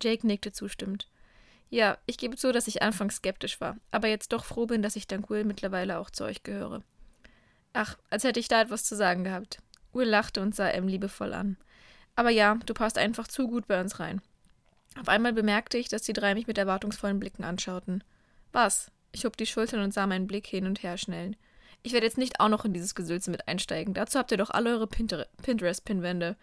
[0.02, 1.08] Jake nickte zustimmend.
[1.70, 4.96] Ja, ich gebe zu, dass ich anfangs skeptisch war, aber jetzt doch froh bin, dass
[4.96, 6.82] ich dank Will mittlerweile auch zu euch gehöre.
[7.74, 9.60] Ach, als hätte ich da etwas zu sagen gehabt.
[9.94, 11.58] Will lachte und sah Em liebevoll an.
[12.16, 14.22] Aber ja, du passt einfach zu gut bei uns rein.
[15.00, 18.04] Auf einmal bemerkte ich, dass die drei mich mit erwartungsvollen Blicken anschauten.
[18.58, 18.89] Was?
[19.12, 21.36] Ich hob die Schultern und sah meinen Blick hin und her schnellen.
[21.84, 23.93] Ich werde jetzt nicht auch noch in dieses Gesülze mit einsteigen.
[23.93, 26.36] Dazu habt ihr doch alle eure Pinterest-Pinwände.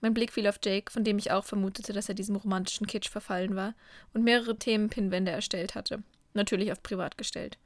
[0.00, 3.08] Mein Blick fiel auf Jake, von dem ich auch vermutete, dass er diesem romantischen Kitsch
[3.08, 3.74] verfallen war
[4.12, 6.02] und mehrere Themen-Pinwände erstellt hatte.
[6.34, 7.58] Natürlich auf privat gestellt.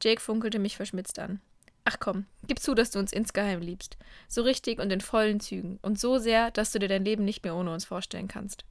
[0.00, 1.40] Jake funkelte mich verschmitzt an.
[1.84, 3.96] Ach komm, gib zu, dass du uns insgeheim liebst.
[4.28, 5.80] So richtig und in vollen Zügen.
[5.82, 8.64] Und so sehr, dass du dir dein Leben nicht mehr ohne uns vorstellen kannst.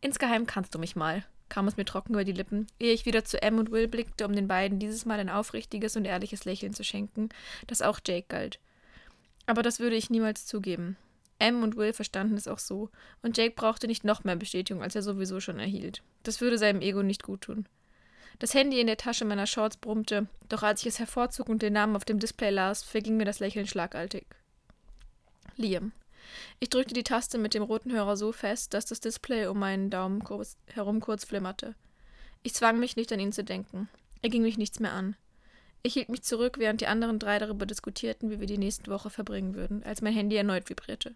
[0.00, 3.24] Insgeheim kannst du mich mal, kam es mir trocken über die Lippen, ehe ich wieder
[3.24, 6.74] zu Em und Will blickte, um den beiden dieses Mal ein aufrichtiges und ehrliches Lächeln
[6.74, 7.28] zu schenken,
[7.66, 8.58] das auch Jake galt.
[9.46, 10.96] Aber das würde ich niemals zugeben.
[11.38, 12.90] Em und Will verstanden es auch so,
[13.22, 16.02] und Jake brauchte nicht noch mehr Bestätigung, als er sowieso schon erhielt.
[16.22, 17.66] Das würde seinem Ego nicht guttun.
[18.38, 21.72] Das Handy in der Tasche meiner Shorts brummte, doch als ich es hervorzog und den
[21.72, 24.26] Namen auf dem Display las, verging mir das Lächeln schlagartig.
[25.56, 25.92] Liam.
[26.60, 29.90] Ich drückte die Taste mit dem roten Hörer so fest, dass das Display um meinen
[29.90, 31.74] Daumen kurz, herum kurz flimmerte.
[32.42, 33.88] Ich zwang mich nicht an ihn zu denken.
[34.22, 35.16] Er ging mich nichts mehr an.
[35.82, 39.10] Ich hielt mich zurück, während die anderen drei darüber diskutierten, wie wir die nächste Woche
[39.10, 41.14] verbringen würden, als mein Handy erneut vibrierte.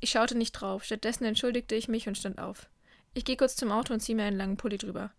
[0.00, 2.68] Ich schaute nicht drauf, stattdessen entschuldigte ich mich und stand auf.
[3.14, 5.10] Ich gehe kurz zum Auto und ziehe mir einen langen Pulli drüber.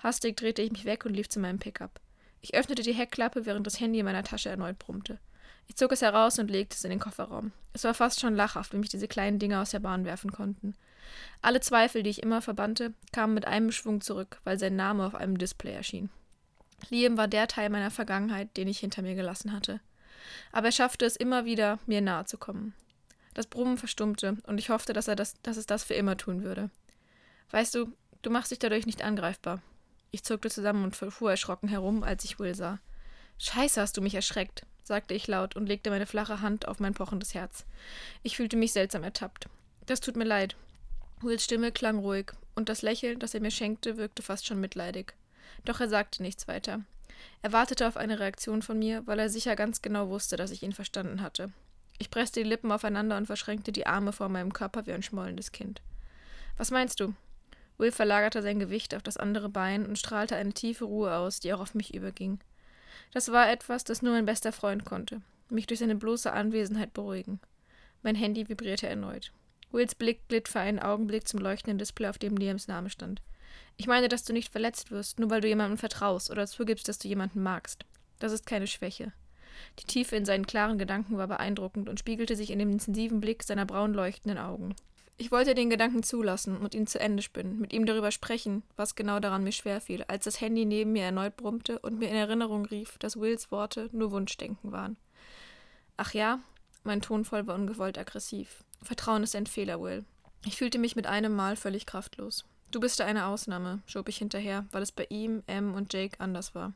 [0.00, 2.00] Hastig drehte ich mich weg und lief zu meinem Pickup.
[2.40, 5.18] Ich öffnete die Heckklappe, während das Handy in meiner Tasche erneut brummte.
[5.66, 7.52] Ich zog es heraus und legte es in den Kofferraum.
[7.72, 10.74] Es war fast schon lachhaft, wie mich diese kleinen Dinge aus der Bahn werfen konnten.
[11.42, 15.14] Alle Zweifel, die ich immer verbannte, kamen mit einem Schwung zurück, weil sein Name auf
[15.14, 16.10] einem Display erschien.
[16.90, 19.80] Liam war der Teil meiner Vergangenheit, den ich hinter mir gelassen hatte.
[20.52, 22.74] Aber er schaffte es immer wieder, mir nahe zu kommen.
[23.34, 26.42] Das Brummen verstummte, und ich hoffte, dass er das, dass es das für immer tun
[26.42, 26.70] würde.
[27.50, 29.60] Weißt du, du machst dich dadurch nicht angreifbar.
[30.10, 32.78] Ich zuckte zusammen und fuhr erschrocken herum, als ich Will sah.
[33.38, 36.94] Scheiße, hast du mich erschreckt, sagte ich laut und legte meine flache Hand auf mein
[36.94, 37.64] pochendes Herz.
[38.22, 39.48] Ich fühlte mich seltsam ertappt.
[39.86, 40.56] Das tut mir leid.
[41.20, 45.14] Wills Stimme klang ruhig, und das Lächeln, das er mir schenkte, wirkte fast schon mitleidig.
[45.64, 46.82] Doch er sagte nichts weiter.
[47.42, 50.62] Er wartete auf eine Reaktion von mir, weil er sicher ganz genau wusste, dass ich
[50.62, 51.50] ihn verstanden hatte.
[51.98, 55.52] Ich presste die Lippen aufeinander und verschränkte die Arme vor meinem Körper wie ein schmollendes
[55.52, 55.80] Kind.
[56.56, 57.14] Was meinst du?
[57.78, 61.52] Will verlagerte sein Gewicht auf das andere Bein und strahlte eine tiefe Ruhe aus, die
[61.52, 62.38] auch auf mich überging.
[63.12, 67.40] Das war etwas, das nur mein bester Freund konnte, mich durch seine bloße Anwesenheit beruhigen.
[68.02, 69.32] Mein Handy vibrierte erneut.
[69.72, 73.22] Wills Blick glitt für einen Augenblick zum leuchtenden Display, auf dem Liams Name stand.
[73.76, 76.98] Ich meine, dass du nicht verletzt wirst, nur weil du jemandem vertraust oder zugibst, dass
[76.98, 77.84] du jemanden magst.
[78.20, 79.12] Das ist keine Schwäche.
[79.78, 83.42] Die Tiefe in seinen klaren Gedanken war beeindruckend und spiegelte sich in dem intensiven Blick
[83.42, 84.74] seiner braun leuchtenden Augen.
[85.16, 88.96] Ich wollte den Gedanken zulassen und ihn zu Ende spinnen, mit ihm darüber sprechen, was
[88.96, 92.16] genau daran mir schwer fiel, als das Handy neben mir erneut brummte und mir in
[92.16, 94.96] Erinnerung rief, dass Wills Worte nur Wunschdenken waren.
[95.96, 96.40] Ach ja,
[96.82, 98.64] mein Tonfall war ungewollt aggressiv.
[98.82, 100.04] Vertrauen ist ein Fehler, Will.
[100.44, 102.44] Ich fühlte mich mit einem Mal völlig kraftlos.
[102.72, 106.18] Du bist da eine Ausnahme, schob ich hinterher, weil es bei ihm, Em und Jake
[106.18, 106.72] anders war.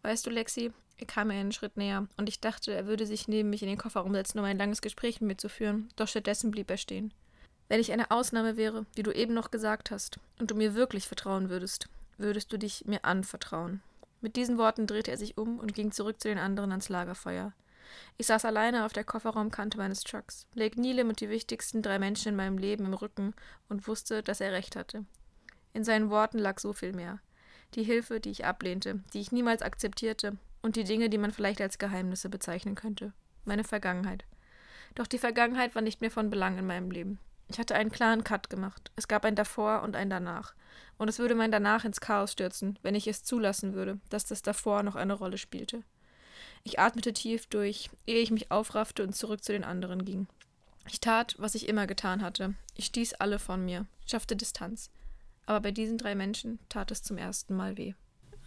[0.00, 3.28] Weißt du, Lexi, er kam mir einen Schritt näher, und ich dachte, er würde sich
[3.28, 6.08] neben mich in den Kofferraum setzen, um ein langes Gespräch mit mir zu führen, doch
[6.08, 7.12] stattdessen blieb er stehen.
[7.68, 11.06] Wenn ich eine Ausnahme wäre, wie du eben noch gesagt hast, und du mir wirklich
[11.06, 13.82] vertrauen würdest, würdest du dich mir anvertrauen.
[14.20, 17.52] Mit diesen Worten drehte er sich um und ging zurück zu den anderen ans Lagerfeuer.
[18.18, 22.30] Ich saß alleine auf der Kofferraumkante meines Trucks, Lake Nilem und die wichtigsten drei Menschen
[22.30, 23.34] in meinem Leben im Rücken
[23.68, 25.04] und wusste, dass er recht hatte.
[25.72, 27.20] In seinen Worten lag so viel mehr.
[27.74, 31.60] Die Hilfe, die ich ablehnte, die ich niemals akzeptierte, und die Dinge, die man vielleicht
[31.60, 33.12] als Geheimnisse bezeichnen könnte.
[33.44, 34.24] Meine Vergangenheit.
[34.96, 37.20] Doch die Vergangenheit war nicht mehr von Belang in meinem Leben.
[37.48, 38.90] Ich hatte einen klaren Cut gemacht.
[38.96, 40.54] Es gab ein Davor und ein Danach.
[40.98, 44.42] Und es würde mein Danach ins Chaos stürzen, wenn ich es zulassen würde, dass das
[44.42, 45.84] Davor noch eine Rolle spielte.
[46.64, 50.26] Ich atmete tief durch, ehe ich mich aufraffte und zurück zu den anderen ging.
[50.88, 52.54] Ich tat, was ich immer getan hatte.
[52.74, 54.90] Ich stieß alle von mir, schaffte Distanz.
[55.46, 57.94] Aber bei diesen drei Menschen tat es zum ersten Mal weh.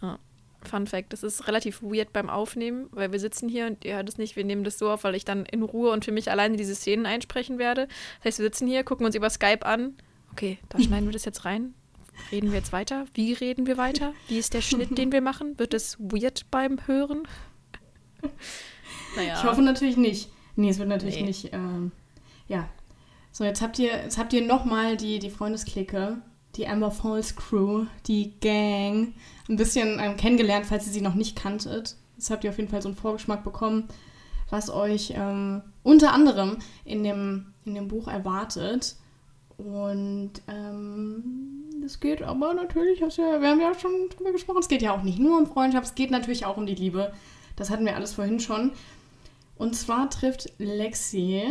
[0.02, 0.18] Ja.
[0.62, 4.08] Fun Fact, das ist relativ weird beim Aufnehmen, weil wir sitzen hier und ihr hört
[4.08, 6.30] es nicht, wir nehmen das so auf, weil ich dann in Ruhe und für mich
[6.30, 7.88] alleine diese Szenen einsprechen werde.
[8.18, 9.94] Das heißt, wir sitzen hier, gucken uns über Skype an.
[10.32, 11.74] Okay, da schneiden wir das jetzt rein.
[12.30, 13.06] Reden wir jetzt weiter?
[13.14, 14.12] Wie reden wir weiter?
[14.28, 15.58] Wie ist der Schnitt, den wir machen?
[15.58, 17.26] Wird es weird beim Hören?
[19.16, 19.34] naja.
[19.38, 20.30] Ich hoffe natürlich nicht.
[20.56, 21.22] Nee, es wird natürlich Nee.
[21.26, 21.52] nicht.
[21.52, 21.92] Ähm,
[22.48, 22.68] ja.
[23.32, 26.20] So, jetzt habt ihr, jetzt habt ihr nochmal die, die Freundesklicke,
[26.56, 29.14] die Amber Falls Crew, die Gang,
[29.48, 31.96] ein bisschen ähm, kennengelernt, falls ihr sie noch nicht kanntet.
[32.16, 33.88] Jetzt habt ihr auf jeden Fall so einen Vorgeschmack bekommen,
[34.50, 38.96] was euch ähm, unter anderem in dem, in dem Buch erwartet.
[39.56, 43.08] Und ähm, es geht aber natürlich, ja,
[43.40, 45.94] wir haben ja schon drüber gesprochen, es geht ja auch nicht nur um Freundschaft, es
[45.94, 47.12] geht natürlich auch um die Liebe.
[47.56, 48.72] Das hatten wir alles vorhin schon.
[49.56, 51.42] Und zwar trifft Lexi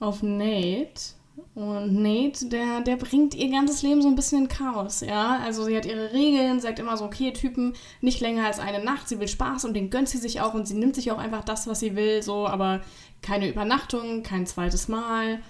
[0.00, 1.14] auf Nate.
[1.54, 5.38] Und Nate, der, der bringt ihr ganzes Leben so ein bisschen in Chaos, ja.
[5.44, 9.08] Also sie hat ihre Regeln, sagt immer so, okay, Typen nicht länger als eine Nacht,
[9.08, 11.44] sie will Spaß und den gönnt sie sich auch und sie nimmt sich auch einfach
[11.44, 12.80] das, was sie will, so, aber
[13.22, 15.40] keine Übernachtung, kein zweites Mal,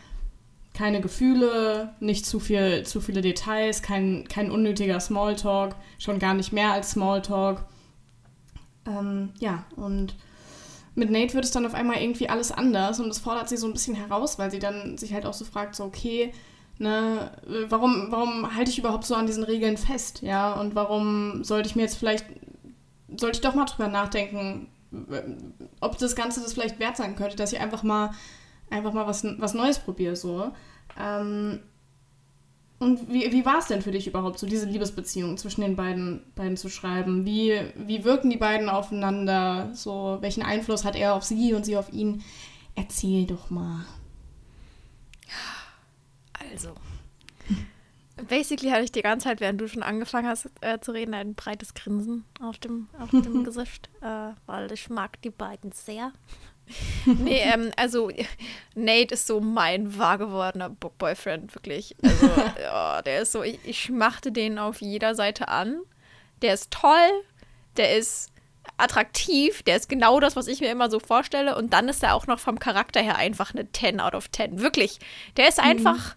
[0.74, 6.52] keine Gefühle, nicht zu viel, zu viele Details, kein, kein unnötiger Smalltalk, schon gar nicht
[6.52, 7.64] mehr als Smalltalk.
[8.86, 10.16] Ähm, ja, und
[10.94, 13.66] mit Nate wird es dann auf einmal irgendwie alles anders und das fordert sie so
[13.66, 16.32] ein bisschen heraus, weil sie dann sich halt auch so fragt, so okay,
[16.78, 17.30] ne,
[17.68, 21.76] warum, warum halte ich überhaupt so an diesen Regeln fest, ja, und warum sollte ich
[21.76, 22.26] mir jetzt vielleicht,
[23.16, 24.68] sollte ich doch mal drüber nachdenken,
[25.80, 28.10] ob das Ganze das vielleicht wert sein könnte, dass ich einfach mal,
[28.70, 30.50] einfach mal was, was Neues probiere, so.
[30.98, 31.60] Ähm,
[32.80, 36.22] und wie, wie war es denn für dich überhaupt, so diese Liebesbeziehung zwischen den beiden,
[36.34, 37.26] beiden zu schreiben?
[37.26, 39.68] Wie, wie wirken die beiden aufeinander?
[39.74, 42.24] So, welchen Einfluss hat er auf sie und sie auf ihn?
[42.74, 43.84] Erzähl doch mal.
[46.32, 46.70] Also.
[48.28, 51.34] Basically hatte ich die ganze Zeit, während du schon angefangen hast äh, zu reden, ein
[51.34, 56.12] breites Grinsen auf dem, auf dem Gesicht, äh, weil ich mag die beiden sehr.
[57.04, 58.10] nee, ähm, also
[58.74, 61.96] Nate ist so mein wahr gewordener Book-Boyfriend, wirklich.
[62.02, 62.30] Also,
[62.60, 65.80] ja, der ist so, ich, ich machte den auf jeder Seite an.
[66.42, 67.24] Der ist toll,
[67.76, 68.30] der ist
[68.76, 71.56] attraktiv, der ist genau das, was ich mir immer so vorstelle.
[71.56, 74.60] Und dann ist er auch noch vom Charakter her einfach eine 10 out of 10.
[74.60, 74.98] Wirklich.
[75.36, 76.16] Der ist einfach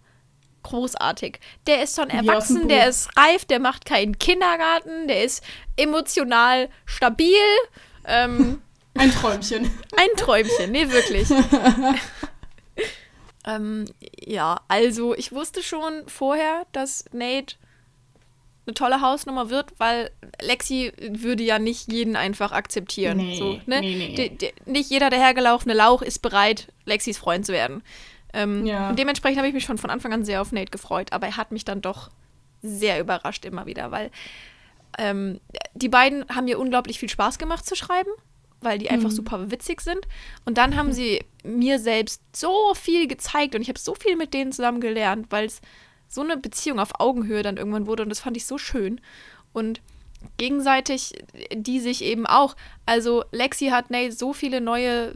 [0.63, 1.39] großartig.
[1.67, 5.43] Der ist schon erwachsen, der ist reif, der macht keinen Kindergarten, der ist
[5.77, 7.37] emotional stabil.
[8.05, 8.61] Ähm,
[8.95, 9.71] Ein Träumchen.
[9.97, 11.27] ein Träumchen, nee, wirklich.
[13.47, 13.85] ähm,
[14.23, 17.55] ja, also ich wusste schon vorher, dass Nate
[18.65, 23.17] eine tolle Hausnummer wird, weil Lexi würde ja nicht jeden einfach akzeptieren.
[23.17, 23.81] Nee, so, ne?
[23.81, 24.53] nee, nee.
[24.65, 27.83] Nicht jeder dahergelaufene Lauch ist bereit, Lexis Freund zu werden.
[28.33, 28.89] Ähm, Ja.
[28.89, 31.37] Und dementsprechend habe ich mich schon von Anfang an sehr auf Nate gefreut, aber er
[31.37, 32.09] hat mich dann doch
[32.61, 34.09] sehr überrascht immer wieder, weil
[34.97, 35.39] ähm,
[35.73, 38.11] die beiden haben mir unglaublich viel Spaß gemacht zu schreiben,
[38.61, 40.07] weil die einfach super witzig sind.
[40.45, 44.33] Und dann haben sie mir selbst so viel gezeigt und ich habe so viel mit
[44.33, 45.61] denen zusammen gelernt, weil es
[46.07, 49.01] so eine Beziehung auf Augenhöhe dann irgendwann wurde und das fand ich so schön.
[49.51, 49.81] Und
[50.37, 51.13] gegenseitig
[51.53, 52.55] die sich eben auch.
[52.85, 55.15] Also Lexi hat Nate so viele neue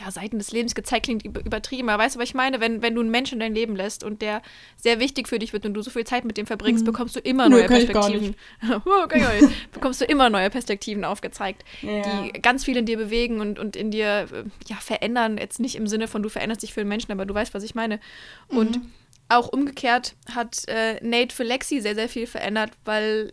[0.00, 2.60] ja, Seiten des Lebens gezeigt, klingt über- übertrieben, aber weißt du, was ich meine?
[2.60, 4.40] Wenn, wenn du einen Menschen in dein Leben lässt und der
[4.76, 7.20] sehr wichtig für dich wird und du so viel Zeit mit dem verbringst, bekommst du
[7.20, 8.34] immer Nö, neue gar Perspektiven.
[8.86, 9.06] Oh,
[9.72, 12.22] bekommst du immer neue Perspektiven aufgezeigt, Ja.
[12.22, 15.36] die ganz viel in dir bewegen und, und in dir äh, ja, verändern.
[15.38, 17.62] Jetzt nicht im Sinne von, du veränderst dich für einen Menschen, aber du weißt, was
[17.62, 18.00] ich meine.
[18.48, 18.90] Und Mhm.
[19.28, 23.32] auch umgekehrt hat äh, Nate für Lexi sehr, sehr viel verändert, weil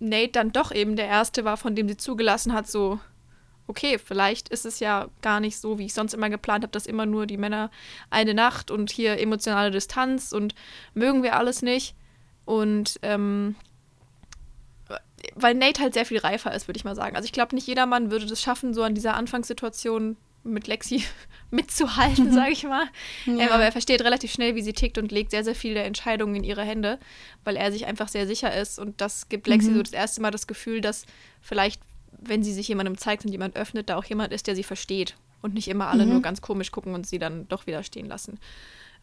[0.00, 2.98] Nate dann doch eben der Erste war, von dem sie zugelassen hat, so,
[3.68, 6.86] okay, vielleicht ist es ja gar nicht so, wie ich sonst immer geplant habe, dass
[6.86, 7.70] immer nur die Männer
[8.10, 10.54] eine Nacht und hier emotionale Distanz und
[10.94, 11.94] mögen wir alles nicht.
[12.44, 13.54] Und ähm,
[15.34, 17.14] weil Nate halt sehr viel reifer ist, würde ich mal sagen.
[17.14, 21.04] Also ich glaube, nicht jeder Mann würde das schaffen, so an dieser Anfangssituation mit Lexi
[21.50, 22.86] mitzuhalten, sage ich mal.
[23.26, 25.84] Ähm, aber er versteht relativ schnell, wie sie tickt und legt sehr, sehr viel der
[25.84, 26.98] Entscheidungen in ihre Hände,
[27.44, 28.78] weil er sich einfach sehr sicher ist.
[28.78, 31.04] Und das gibt Lexi so das erste Mal das Gefühl, dass
[31.42, 34.64] vielleicht, wenn sie sich jemandem zeigt und jemand öffnet, da auch jemand ist, der sie
[34.64, 35.16] versteht.
[35.40, 38.40] Und nicht immer alle nur ganz komisch gucken und sie dann doch wieder stehen lassen.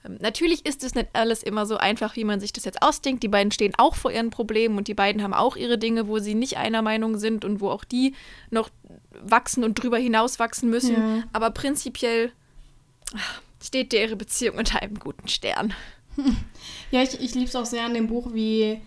[0.06, 3.24] Ähm, natürlich ist es nicht alles immer so einfach, wie man sich das jetzt ausdenkt.
[3.24, 6.20] Die beiden stehen auch vor ihren Problemen und die beiden haben auch ihre Dinge, wo
[6.20, 8.16] sie nicht einer Meinung sind und wo auch die
[8.50, 8.70] noch
[9.24, 10.96] wachsen und drüber hinaus wachsen müssen.
[10.96, 11.24] Ja.
[11.32, 12.32] Aber prinzipiell
[13.16, 15.74] ach, steht dir ihre Beziehung unter einem guten Stern.
[16.92, 18.80] Ja, ich, ich liebe es auch sehr an dem Buch, wie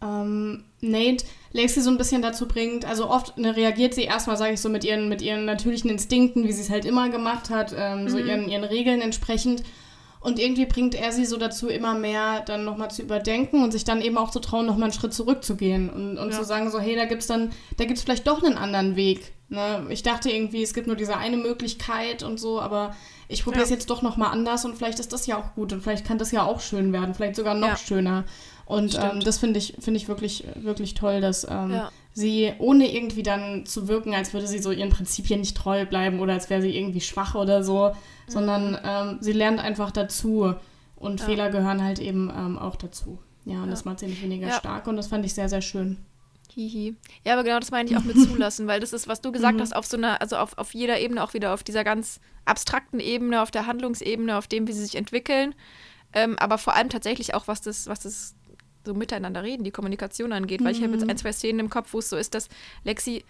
[0.00, 2.84] ähm, Nate Lexi so ein bisschen dazu bringt.
[2.84, 6.44] Also oft ne, reagiert sie erstmal, sage ich so, mit ihren, mit ihren natürlichen Instinkten,
[6.48, 9.62] wie sie es halt immer gemacht hat, ähm, so ihren, ihren Regeln entsprechend.
[10.22, 13.84] Und irgendwie bringt er sie so dazu, immer mehr dann nochmal zu überdenken und sich
[13.84, 16.38] dann eben auch zu trauen, nochmal einen Schritt zurückzugehen und, und ja.
[16.38, 19.32] zu sagen, so, hey, da gibt's dann, da gibt's vielleicht doch einen anderen Weg.
[19.48, 19.84] Ne?
[19.90, 22.94] Ich dachte irgendwie, es gibt nur diese eine Möglichkeit und so, aber
[23.32, 23.76] ich probiere es ja.
[23.76, 26.30] jetzt doch nochmal anders und vielleicht ist das ja auch gut und vielleicht kann das
[26.32, 27.76] ja auch schön werden, vielleicht sogar noch ja.
[27.76, 28.24] schöner.
[28.64, 31.90] Und ähm, das finde ich, find ich wirklich, wirklich toll, dass ähm, ja.
[32.12, 36.20] sie, ohne irgendwie dann zu wirken, als würde sie so ihren Prinzipien nicht treu bleiben
[36.20, 38.30] oder als wäre sie irgendwie schwach oder so, mhm.
[38.30, 40.54] sondern ähm, sie lernt einfach dazu.
[40.96, 41.20] Und.
[41.20, 43.18] Fehler gehören halt eben ähm, auch dazu.
[43.44, 45.98] Ja, und das macht sie nicht weniger stark und das fand ich sehr, sehr schön.
[46.54, 46.96] Hihi.
[47.24, 49.56] Ja, aber genau das meine ich auch mit zulassen, weil das ist, was du gesagt
[49.56, 49.60] mhm.
[49.60, 53.00] hast, auf so einer, also auf, auf jeder Ebene auch wieder, auf dieser ganz abstrakten
[53.00, 55.54] Ebene, auf der Handlungsebene, auf dem, wie sie sich entwickeln.
[56.12, 58.34] Ähm, aber vor allem tatsächlich auch, was das, was das
[58.84, 61.10] so miteinander reden, die Kommunikation angeht, weil ich habe jetzt mhm.
[61.10, 62.48] ein, zwei Szenen im Kopf, wo es so ist, dass
[62.84, 63.24] Lexi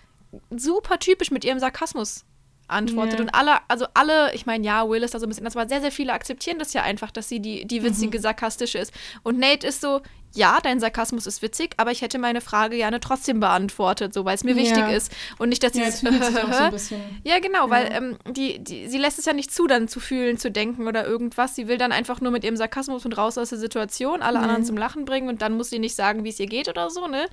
[0.51, 2.25] super typisch mit ihrem Sarkasmus
[2.68, 3.14] antwortet.
[3.14, 3.23] Yeah.
[3.23, 5.68] Und alle, also alle, ich meine, ja, Will ist da so ein bisschen, das war
[5.68, 8.23] sehr, sehr viele akzeptieren das ja einfach, dass sie die, die witzige, mhm.
[8.23, 8.93] sarkastische ist.
[9.23, 10.01] Und Nate ist so,
[10.35, 14.35] ja, dein Sarkasmus ist witzig, aber ich hätte meine Frage gerne trotzdem beantwortet, so weil
[14.35, 14.62] es mir ja.
[14.62, 15.12] wichtig ist.
[15.39, 16.01] Und nicht, dass sie ja, es.
[16.89, 17.70] so ja, genau, ja.
[17.70, 20.87] weil ähm, die, die, sie lässt es ja nicht zu, dann zu fühlen, zu denken
[20.87, 21.55] oder irgendwas.
[21.55, 24.45] Sie will dann einfach nur mit ihrem Sarkasmus und raus aus der Situation, alle mhm.
[24.45, 26.91] anderen zum Lachen bringen und dann muss sie nicht sagen, wie es ihr geht oder
[26.91, 27.26] so, ne?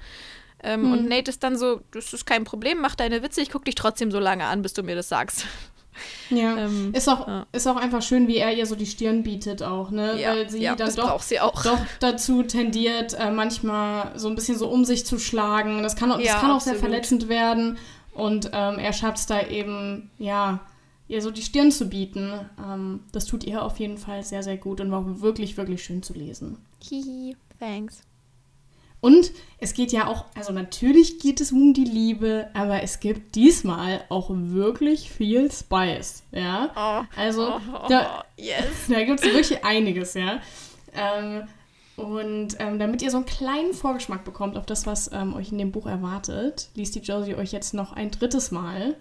[0.62, 0.91] Ähm, hm.
[0.91, 3.76] Und Nate ist dann so, das ist kein Problem, mach deine Witze, ich guck dich
[3.76, 5.45] trotzdem so lange an, bis du mir das sagst.
[6.30, 7.47] Ja, ähm, ist, auch, ja.
[7.52, 10.20] ist auch einfach schön, wie er ihr so die Stirn bietet auch, ne?
[10.20, 11.64] Ja, Weil sie ja, dann doch, sie auch.
[11.64, 15.84] doch dazu tendiert, äh, manchmal so ein bisschen so um sich zu schlagen.
[15.84, 17.78] Das kann auch, das kann auch sehr verletzend werden.
[18.14, 20.60] Und ähm, er schafft es da eben, ja,
[21.08, 22.32] ihr so die Stirn zu bieten.
[22.64, 26.04] Ähm, das tut ihr auf jeden Fall sehr, sehr gut und war wirklich, wirklich schön
[26.04, 26.58] zu lesen.
[26.84, 28.04] Hihi, thanks.
[29.02, 33.36] Und es geht ja auch, also natürlich geht es um die Liebe, aber es gibt
[33.36, 36.72] diesmal auch wirklich viel Spice, ja.
[36.76, 38.66] Oh, also oh, da, yes.
[38.89, 40.41] da gibt es wirklich einiges, ja.
[40.93, 41.43] Ähm,
[41.95, 45.58] und ähm, damit ihr so einen kleinen Vorgeschmack bekommt auf das, was ähm, euch in
[45.58, 48.95] dem Buch erwartet, liest die Josie euch jetzt noch ein drittes Mal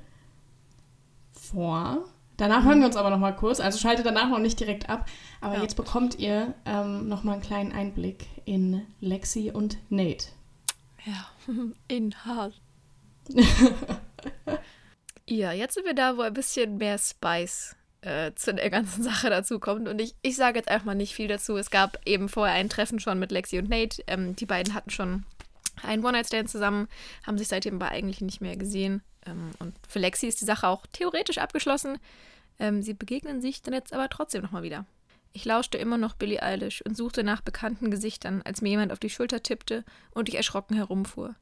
[1.32, 2.04] vor.
[2.38, 5.06] Danach hören wir uns aber noch mal kurz, also schaltet danach noch nicht direkt ab.
[5.40, 5.62] Aber ja.
[5.62, 10.28] jetzt bekommt ihr ähm, noch mal einen kleinen Einblick in Lexi und Nate.
[11.04, 11.28] Ja,
[11.88, 12.54] in Hart.
[15.26, 19.30] ja, jetzt sind wir da, wo ein bisschen mehr Spice äh, zu der ganzen Sache
[19.30, 19.88] dazu kommt.
[19.88, 21.56] Und ich, ich sage jetzt einfach mal nicht viel dazu.
[21.56, 24.04] Es gab eben vorher ein Treffen schon mit Lexi und Nate.
[24.06, 25.24] Ähm, die beiden hatten schon
[25.82, 26.88] einen One-Night-Stand zusammen,
[27.26, 29.02] haben sich seitdem aber eigentlich nicht mehr gesehen.
[29.26, 31.98] Ähm, und für Lexi ist die Sache auch theoretisch abgeschlossen.
[32.58, 34.84] Ähm, sie begegnen sich dann jetzt aber trotzdem nochmal wieder.
[35.32, 38.98] Ich lauschte immer noch Billie Eilish und suchte nach bekannten Gesichtern, als mir jemand auf
[38.98, 41.34] die Schulter tippte und ich erschrocken herumfuhr.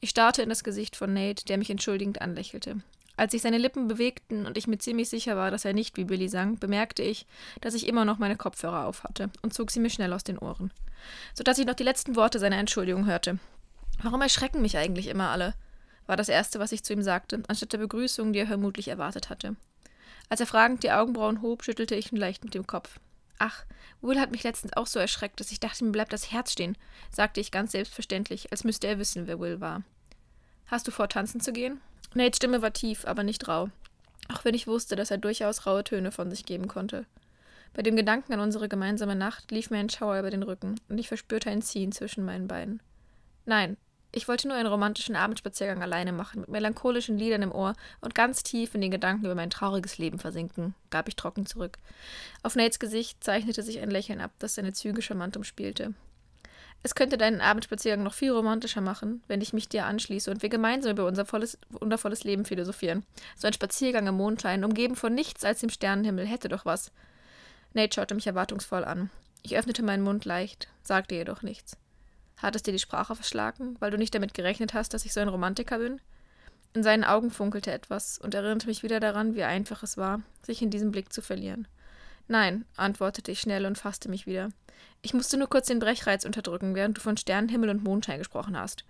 [0.00, 2.82] Ich starrte in das Gesicht von Nate, der mich entschuldigend anlächelte.
[3.16, 6.04] Als sich seine Lippen bewegten und ich mir ziemlich sicher war, dass er nicht wie
[6.04, 7.26] Billy sang, bemerkte ich,
[7.60, 10.72] dass ich immer noch meine Kopfhörer aufhatte und zog sie mir schnell aus den Ohren,
[11.34, 13.38] sodass ich noch die letzten Worte seiner Entschuldigung hörte.
[14.02, 15.54] Warum erschrecken mich eigentlich immer alle?
[16.06, 19.30] war das Erste, was ich zu ihm sagte, anstatt der Begrüßung, die er vermutlich erwartet
[19.30, 19.56] hatte.
[20.28, 22.98] Als er fragend die Augenbrauen hob, schüttelte ich ihn leicht mit dem Kopf.
[23.38, 23.64] Ach,
[24.00, 26.76] Will hat mich letztens auch so erschreckt, dass ich dachte, mir bleibt das Herz stehen,
[27.10, 29.82] sagte ich ganz selbstverständlich, als müsste er wissen, wer Will war.
[30.66, 31.80] Hast du vor, tanzen zu gehen?
[32.14, 33.70] Nates Stimme war tief, aber nicht rau.
[34.32, 37.06] Auch wenn ich wusste, dass er durchaus raue Töne von sich geben konnte.
[37.74, 40.98] Bei dem Gedanken an unsere gemeinsame Nacht lief mir ein Schauer über den Rücken und
[40.98, 42.82] ich verspürte ein Ziehen zwischen meinen Beinen.
[43.44, 43.76] Nein,
[44.12, 48.42] ich wollte nur einen romantischen Abendspaziergang alleine machen, mit melancholischen Liedern im Ohr und ganz
[48.42, 51.78] tief in den Gedanken über mein trauriges Leben versinken, gab ich trocken zurück.
[52.42, 55.94] Auf Nates Gesicht zeichnete sich ein Lächeln ab, das seine Züge charmant umspielte.
[56.84, 60.48] Es könnte deinen Abendspaziergang noch viel romantischer machen, wenn ich mich dir anschließe und wir
[60.48, 63.06] gemeinsam über unser volles, wundervolles Leben philosophieren.
[63.36, 66.90] So ein Spaziergang im Mondschein, umgeben von nichts als dem Sternenhimmel, hätte doch was.
[67.72, 69.10] Nate schaute mich erwartungsvoll an.
[69.42, 71.76] Ich öffnete meinen Mund leicht, sagte jedoch nichts.
[72.42, 75.20] Hat es dir die Sprache verschlagen, weil du nicht damit gerechnet hast, dass ich so
[75.20, 76.00] ein Romantiker bin?
[76.74, 80.60] In seinen Augen funkelte etwas und erinnerte mich wieder daran, wie einfach es war, sich
[80.60, 81.68] in diesem Blick zu verlieren.
[82.26, 84.50] Nein, antwortete ich schnell und fasste mich wieder.
[85.02, 88.84] Ich musste nur kurz den Brechreiz unterdrücken, während du von Sternenhimmel und Mondschein gesprochen hast.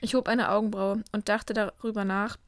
[0.00, 2.38] Ich hob eine Augenbraue und dachte darüber nach,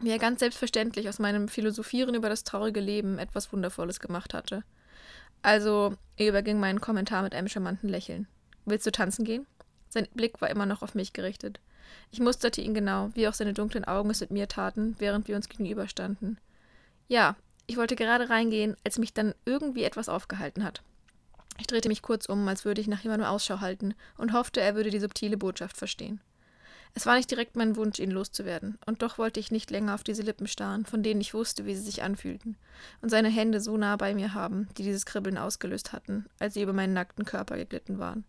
[0.00, 4.64] wie er ganz selbstverständlich aus meinem Philosophieren über das traurige Leben etwas Wundervolles gemacht hatte.
[5.42, 8.26] Also, er überging meinen Kommentar mit einem charmanten Lächeln.
[8.64, 9.46] Willst du tanzen gehen?
[9.94, 11.60] Sein Blick war immer noch auf mich gerichtet.
[12.10, 15.36] Ich musterte ihn genau, wie auch seine dunklen Augen es mit mir taten, während wir
[15.36, 16.38] uns gegenüberstanden.
[17.06, 17.36] Ja,
[17.68, 20.82] ich wollte gerade reingehen, als mich dann irgendwie etwas aufgehalten hat.
[21.60, 24.74] Ich drehte mich kurz um, als würde ich nach jemandem Ausschau halten, und hoffte, er
[24.74, 26.20] würde die subtile Botschaft verstehen.
[26.94, 30.02] Es war nicht direkt mein Wunsch, ihn loszuwerden, und doch wollte ich nicht länger auf
[30.02, 32.56] diese Lippen starren, von denen ich wusste, wie sie sich anfühlten,
[33.00, 36.62] und seine Hände so nah bei mir haben, die dieses Kribbeln ausgelöst hatten, als sie
[36.62, 38.24] über meinen nackten Körper geglitten waren.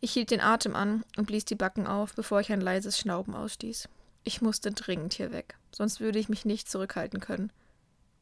[0.00, 3.34] Ich hielt den Atem an und blies die Backen auf, bevor ich ein leises Schnauben
[3.34, 3.88] ausstieß.
[4.24, 7.50] Ich musste dringend hier weg, sonst würde ich mich nicht zurückhalten können.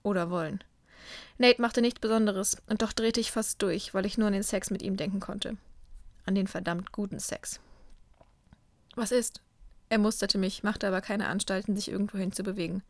[0.02, 0.62] Oder wollen.
[1.38, 4.42] Nate machte nichts Besonderes, und doch drehte ich fast durch, weil ich nur an den
[4.42, 5.56] Sex mit ihm denken konnte.
[6.26, 7.60] An den verdammt guten Sex.
[8.94, 9.40] Was ist?
[9.88, 12.82] Er musterte mich, machte aber keine Anstalten, sich irgendwohin zu bewegen.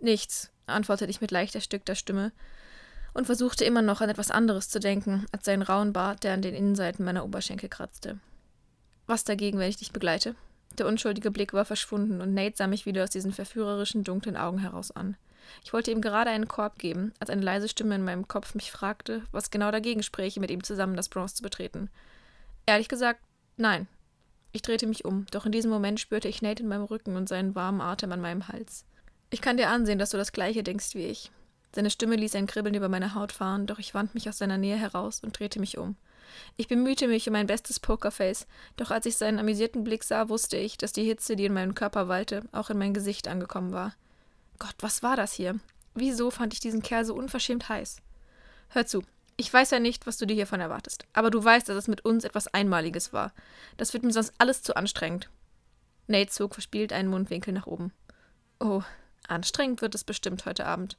[0.00, 2.32] Nichts, antwortete ich mit leicht erstückter Stimme
[3.14, 6.42] und versuchte immer noch an etwas anderes zu denken, als seinen rauen Bart, der an
[6.42, 8.18] den Innenseiten meiner Oberschenkel kratzte.
[9.06, 10.34] Was dagegen, wenn ich dich begleite?
[10.78, 14.58] Der unschuldige Blick war verschwunden und Nate sah mich wieder aus diesen verführerischen, dunklen Augen
[14.58, 15.16] heraus an.
[15.64, 18.70] Ich wollte ihm gerade einen Korb geben, als eine leise Stimme in meinem Kopf mich
[18.70, 21.90] fragte, was genau dagegen spräche, mit ihm zusammen das Bronze zu betreten.
[22.66, 23.20] Ehrlich gesagt,
[23.56, 23.88] nein,
[24.52, 27.28] ich drehte mich um, doch in diesem Moment spürte ich Nate in meinem Rücken und
[27.28, 28.84] seinen warmen Atem an meinem Hals.
[29.30, 31.30] Ich kann dir ansehen, dass du das gleiche denkst wie ich.
[31.72, 34.58] Seine Stimme ließ ein Kribbeln über meine Haut fahren, doch ich wand mich aus seiner
[34.58, 35.96] Nähe heraus und drehte mich um.
[36.56, 38.46] Ich bemühte mich um mein bestes Pokerface,
[38.76, 41.74] doch als ich seinen amüsierten Blick sah, wusste ich, dass die Hitze, die in meinem
[41.74, 43.94] Körper wallte, auch in mein Gesicht angekommen war.
[44.58, 45.58] Gott, was war das hier?
[45.94, 47.96] Wieso fand ich diesen Kerl so unverschämt heiß?
[48.68, 49.02] Hör zu,
[49.36, 52.04] ich weiß ja nicht, was du dir hiervon erwartest, aber du weißt, dass es mit
[52.04, 53.32] uns etwas Einmaliges war.
[53.76, 55.30] Das wird mir sonst alles zu anstrengend.
[56.06, 57.92] Nate zog verspielt einen Mundwinkel nach oben.
[58.58, 58.82] Oh,
[59.26, 60.98] anstrengend wird es bestimmt heute Abend.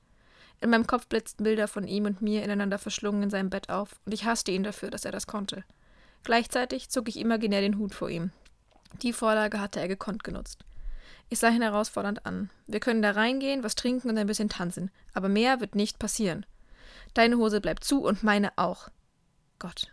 [0.62, 3.99] In meinem Kopf blitzten Bilder von ihm und mir ineinander verschlungen in seinem Bett auf,
[4.05, 5.64] und ich hasste ihn dafür, dass er das konnte.
[6.24, 8.32] Gleichzeitig zog ich imaginär den Hut vor ihm.
[9.01, 10.64] Die Vorlage hatte er gekonnt genutzt.
[11.30, 12.51] Ich sah ihn herausfordernd an.
[12.68, 16.45] Wir können da reingehen, was trinken und ein bisschen tanzen, aber mehr wird nicht passieren.
[17.16, 18.89] Deine Hose bleibt zu und meine auch.
[19.57, 19.91] Gott,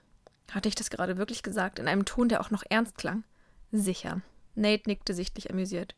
[0.50, 3.24] hatte ich das gerade wirklich gesagt, in einem Ton, der auch noch ernst klang?
[3.72, 4.20] Sicher.
[4.54, 5.94] Nate nickte sichtlich amüsiert.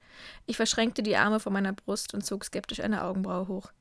[0.47, 3.73] Ich verschränkte die Arme vor meiner Brust und zog skeptisch eine Augenbraue hoch.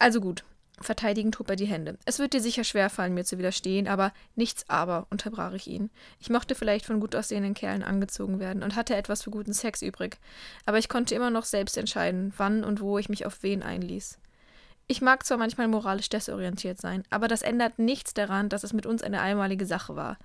[0.00, 0.44] Also gut.
[0.80, 1.98] Verteidigend hob er die Hände.
[2.06, 5.90] Es wird dir sicher schwerfallen, mir zu widerstehen, aber nichts aber, unterbrach ich ihn.
[6.20, 9.82] Ich mochte vielleicht von gut aussehenden Kerlen angezogen werden und hatte etwas für guten Sex
[9.82, 10.16] übrig,
[10.64, 14.18] aber ich konnte immer noch selbst entscheiden, wann und wo ich mich auf wen einließ.
[14.86, 18.86] Ich mag zwar manchmal moralisch desorientiert sein, aber das ändert nichts daran, dass es mit
[18.86, 20.16] uns eine einmalige Sache war.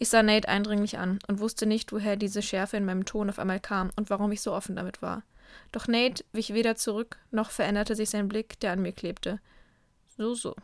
[0.00, 3.38] Ich sah Nate eindringlich an und wusste nicht, woher diese Schärfe in meinem Ton auf
[3.38, 5.22] einmal kam und warum ich so offen damit war.
[5.72, 9.40] Doch Nate wich weder zurück, noch veränderte sich sein Blick, der an mir klebte.
[10.16, 10.54] So, so.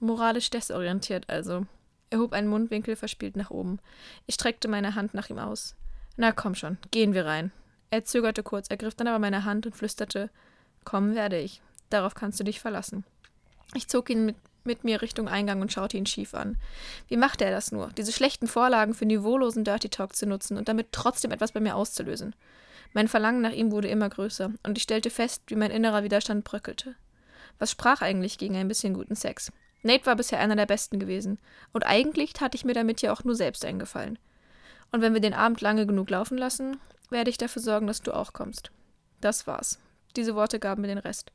[0.00, 1.66] Moralisch desorientiert also.
[2.10, 3.80] Er hob einen Mundwinkel verspielt nach oben.
[4.26, 5.74] Ich streckte meine Hand nach ihm aus.
[6.16, 7.52] Na komm schon, gehen wir rein.
[7.90, 10.30] Er zögerte kurz, ergriff dann aber meine Hand und flüsterte
[10.84, 11.60] Kommen werde ich.
[11.90, 13.04] Darauf kannst du dich verlassen.
[13.74, 16.56] Ich zog ihn mit, mit mir Richtung Eingang und schaute ihn schief an.
[17.08, 20.68] Wie machte er das nur, diese schlechten Vorlagen für niveaulosen Dirty Talk zu nutzen und
[20.68, 22.34] damit trotzdem etwas bei mir auszulösen?
[22.92, 26.44] Mein Verlangen nach ihm wurde immer größer, und ich stellte fest, wie mein innerer Widerstand
[26.44, 26.94] bröckelte.
[27.58, 29.52] Was sprach eigentlich gegen ein bisschen guten Sex?
[29.82, 31.38] Nate war bisher einer der besten gewesen,
[31.72, 34.18] und eigentlich tat ich mir damit ja auch nur selbst eingefallen.
[34.90, 36.78] Und wenn wir den Abend lange genug laufen lassen,
[37.10, 38.70] werde ich dafür sorgen, dass du auch kommst.
[39.20, 39.78] Das war's.
[40.16, 41.30] Diese Worte gaben mir den Rest.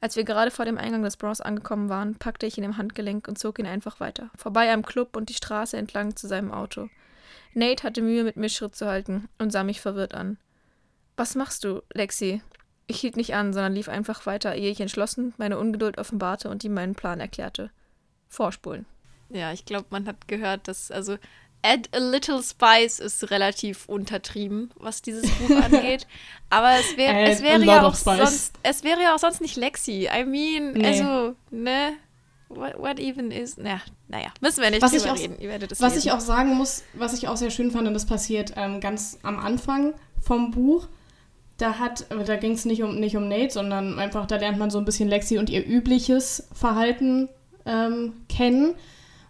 [0.00, 3.26] Als wir gerade vor dem Eingang des Bronze angekommen waren, packte ich ihn im Handgelenk
[3.26, 6.88] und zog ihn einfach weiter, vorbei am Club und die Straße entlang zu seinem Auto.
[7.54, 10.38] Nate hatte Mühe, mit mir Schritt zu halten und sah mich verwirrt an.
[11.18, 12.42] Was machst du, Lexi?
[12.86, 16.62] Ich hielt nicht an, sondern lief einfach weiter, ehe ich entschlossen meine Ungeduld offenbarte und
[16.62, 17.70] ihm meinen Plan erklärte.
[18.28, 18.86] Vorspulen.
[19.28, 21.18] Ja, ich glaube, man hat gehört, dass, also
[21.62, 26.06] Add a Little Spice ist relativ untertrieben, was dieses Buch angeht.
[26.50, 30.08] Aber es, wär, es wäre ja auch sonst, es wäre ja auch sonst nicht Lexi.
[30.08, 30.86] I mean, nee.
[30.86, 31.94] also, ne?
[32.48, 33.56] What, what, even is.
[33.58, 35.36] Na, naja, müssen wir nicht was drüber auch, reden.
[35.40, 36.06] Ihr werdet es Was lesen.
[36.06, 39.18] ich auch sagen muss, was ich auch sehr schön fand, und das passiert ähm, ganz
[39.24, 40.86] am Anfang vom Buch.
[41.58, 44.70] Da hat, da ging es nicht um, nicht um Nate, sondern einfach, da lernt man
[44.70, 47.28] so ein bisschen Lexi und ihr übliches Verhalten
[47.66, 48.74] ähm, kennen.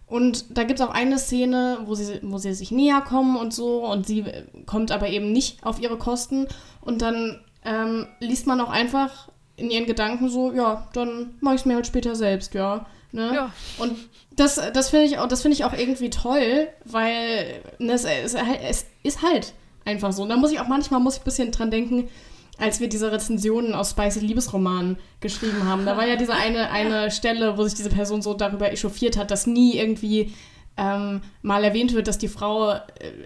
[0.05, 3.53] Und da gibt es auch eine Szene, wo sie, wo sie sich näher kommen und
[3.53, 4.25] so und sie
[4.65, 6.47] kommt aber eben nicht auf ihre Kosten.
[6.81, 11.61] Und dann ähm, liest man auch einfach in ihren Gedanken so, ja, dann mache ich
[11.61, 12.85] es mir halt später selbst, ja.
[13.11, 13.31] Ne?
[13.33, 13.51] ja.
[13.77, 13.97] Und
[14.35, 18.85] das, das finde ich, auch, find ich auch irgendwie toll, weil ne, es, es, es
[19.03, 19.53] ist halt
[19.89, 20.23] einfach so.
[20.23, 22.09] Und da muss ich auch manchmal muss ich ein bisschen dran denken,
[22.57, 25.85] als wir diese Rezensionen aus Spicy Liebesromanen geschrieben haben.
[25.85, 29.31] Da war ja diese eine, eine Stelle, wo sich diese Person so darüber echauffiert hat,
[29.31, 30.33] dass nie irgendwie
[30.77, 32.79] ähm, mal erwähnt wird, dass die Frau, äh,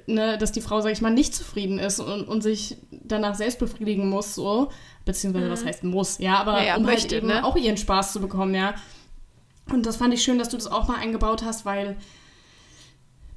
[0.08, 3.60] ne, dass die Frau, sag ich mal, nicht zufrieden ist und, und sich danach selbst
[3.60, 4.72] befriedigen muss, so.
[5.06, 5.52] Beziehungsweise, mhm.
[5.52, 7.44] was heißt muss, ja, aber ja, ja, um halt möchte, halt eben ne?
[7.44, 8.74] auch ihren Spaß zu bekommen, ja.
[9.72, 11.98] Und das fand ich schön, dass du das auch mal eingebaut hast, weil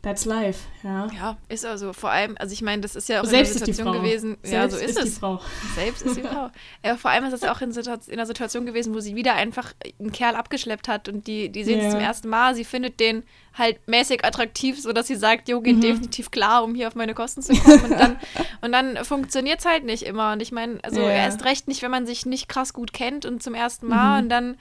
[0.06, 1.08] That's life, ja.
[1.12, 3.66] Ja, ist also vor allem, also ich meine, das ist ja auch Selbst in der
[3.66, 4.36] Situation gewesen.
[4.44, 5.14] Selbst ja, so ist, ist es.
[5.14, 5.40] Die Frau.
[5.74, 6.48] Selbst ist die Frau.
[6.84, 9.72] Ja, vor allem ist es auch in, in einer Situation gewesen, wo sie wieder einfach
[9.98, 11.90] einen Kerl abgeschleppt hat und die, die sehen yeah.
[11.90, 12.54] zum ersten Mal.
[12.54, 15.80] Sie findet den halt mäßig attraktiv, sodass sie sagt, jo, geht mhm.
[15.80, 17.90] definitiv klar, um hier auf meine Kosten zu kommen.
[17.90, 18.16] Und dann,
[18.60, 20.34] und dann funktioniert es halt nicht immer.
[20.34, 21.14] Und ich meine, also yeah.
[21.14, 24.22] erst recht nicht, wenn man sich nicht krass gut kennt und zum ersten Mal mhm.
[24.22, 24.56] und dann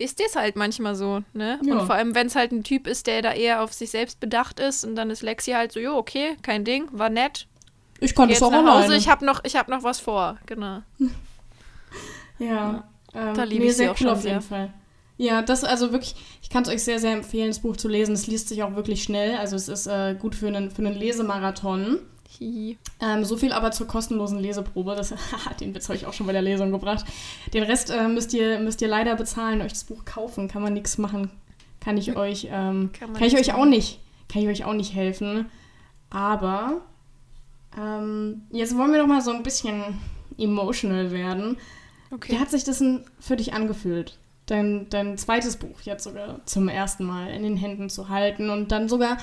[0.00, 1.60] ist das halt manchmal so, ne?
[1.62, 1.74] Ja.
[1.74, 4.18] Und vor allem, wenn es halt ein Typ ist, der da eher auf sich selbst
[4.18, 7.46] bedacht ist und dann ist Lexi halt so, jo, okay, kein Ding, war nett.
[8.00, 10.82] Ich konnte es auch nach Hause, ich habe noch, hab noch was vor, genau.
[12.38, 12.88] ja, ja.
[13.14, 14.42] Ähm, da liebe nee, ich sie auch cool schon auf jeden sehr.
[14.42, 14.72] Fall.
[15.18, 18.14] Ja, das also wirklich, ich kann es euch sehr, sehr empfehlen, das Buch zu lesen.
[18.14, 20.94] Es liest sich auch wirklich schnell, also es ist äh, gut für einen, für einen
[20.94, 21.98] Lesemarathon.
[22.40, 24.94] Ähm, so viel aber zur kostenlosen Leseprobe.
[24.94, 25.12] Das,
[25.60, 27.04] den Witz habe ich auch schon bei der Lesung gebracht.
[27.52, 30.48] Den Rest äh, müsst, ihr, müsst ihr leider bezahlen, euch das Buch kaufen.
[30.48, 31.30] Kann man nichts machen.
[31.80, 34.94] Kann ich euch, ähm, kann, kann ich euch auch nicht, kann ich euch auch nicht
[34.94, 35.46] helfen.
[36.10, 36.82] Aber
[37.78, 39.98] ähm, jetzt wollen wir doch mal so ein bisschen
[40.36, 41.56] emotional werden.
[42.10, 42.32] Okay.
[42.32, 42.82] Wie hat sich das
[43.20, 44.18] für dich angefühlt?
[44.46, 48.72] Dein, dein zweites Buch jetzt sogar zum ersten Mal in den Händen zu halten und
[48.72, 49.16] dann sogar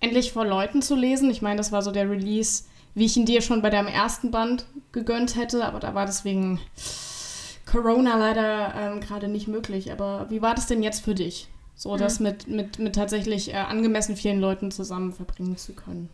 [0.00, 1.30] endlich vor Leuten zu lesen.
[1.30, 4.30] Ich meine, das war so der Release, wie ich ihn dir schon bei deinem ersten
[4.30, 6.60] Band gegönnt hätte, aber da war deswegen
[7.66, 9.92] Corona leider ähm, gerade nicht möglich.
[9.92, 11.98] Aber wie war das denn jetzt für dich, so mhm.
[11.98, 16.08] das mit, mit, mit tatsächlich äh, angemessen vielen Leuten zusammen verbringen zu können?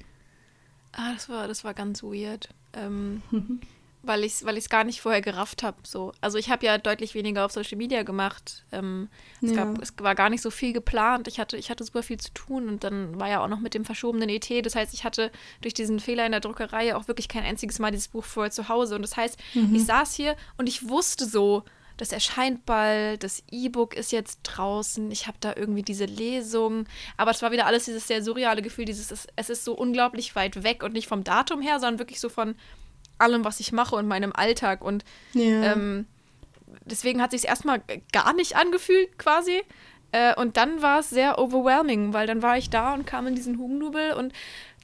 [0.93, 2.49] Ah, das war, das war ganz weird.
[2.75, 3.23] Ähm,
[4.03, 5.77] weil ich es weil gar nicht vorher gerafft habe.
[5.85, 6.13] So.
[6.21, 8.65] Also ich habe ja deutlich weniger auf Social Media gemacht.
[8.73, 9.09] Ähm,
[9.41, 9.65] es, ja.
[9.65, 11.29] gab, es war gar nicht so viel geplant.
[11.29, 13.75] Ich hatte, ich hatte super viel zu tun und dann war ja auch noch mit
[13.75, 14.49] dem verschobenen ET.
[14.65, 15.31] Das heißt, ich hatte
[15.61, 18.69] durch diesen Fehler in der Druckerei auch wirklich kein einziges Mal dieses Buch vorher zu
[18.69, 18.97] Hause.
[18.97, 19.75] Und das heißt, mhm.
[19.75, 21.65] ich saß hier und ich wusste so,
[21.97, 26.87] das erscheint bald, das E-Book ist jetzt draußen, ich habe da irgendwie diese Lesung.
[27.17, 30.65] Aber es war wieder alles dieses sehr surreale Gefühl, dieses, es ist so unglaublich weit
[30.65, 32.57] weg und nicht vom Datum her, sondern wirklich so von
[33.23, 34.85] allem, was ich mache und meinem Alltag.
[34.85, 35.73] Und ja.
[35.73, 36.07] ähm,
[36.85, 39.63] deswegen hat sich erstmal gar nicht angefühlt, quasi.
[40.13, 43.35] Äh, und dann war es sehr overwhelming, weil dann war ich da und kam in
[43.35, 44.33] diesen Hugendubel und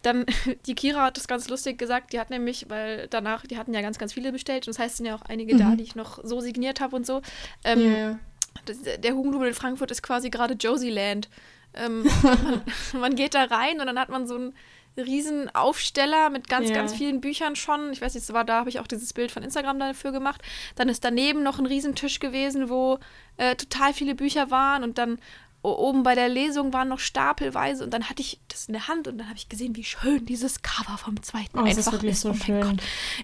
[0.03, 0.25] dann,
[0.67, 3.83] die Kira hat das ganz lustig gesagt, die hat nämlich, weil danach, die hatten ja
[3.83, 5.59] ganz, ganz viele bestellt und das heißt, es sind ja auch einige mhm.
[5.59, 7.21] da, die ich noch so signiert habe und so.
[7.65, 8.19] Ähm, yeah.
[8.65, 11.29] das, der Hugendubel in Frankfurt ist quasi gerade Josie Land.
[11.75, 12.63] Ähm, man,
[13.01, 14.55] man, geht da rein und dann hat man so ein
[14.97, 16.75] riesen Aufsteller mit ganz, ja.
[16.75, 17.93] ganz vielen Büchern schon.
[17.93, 20.43] Ich weiß nicht, war da habe ich auch dieses Bild von Instagram dafür gemacht.
[20.77, 22.99] Dann ist daneben noch ein Riesentisch gewesen, wo
[23.37, 25.19] äh, total viele Bücher waren und dann
[25.63, 29.09] oben bei der Lesung waren noch stapelweise und dann hatte ich das in der Hand
[29.09, 31.93] und dann habe ich gesehen, wie schön dieses Cover vom zweiten oh, einfach ist.
[31.93, 32.21] Wirklich ist.
[32.21, 32.61] So oh schön.
[32.61, 32.77] Gott,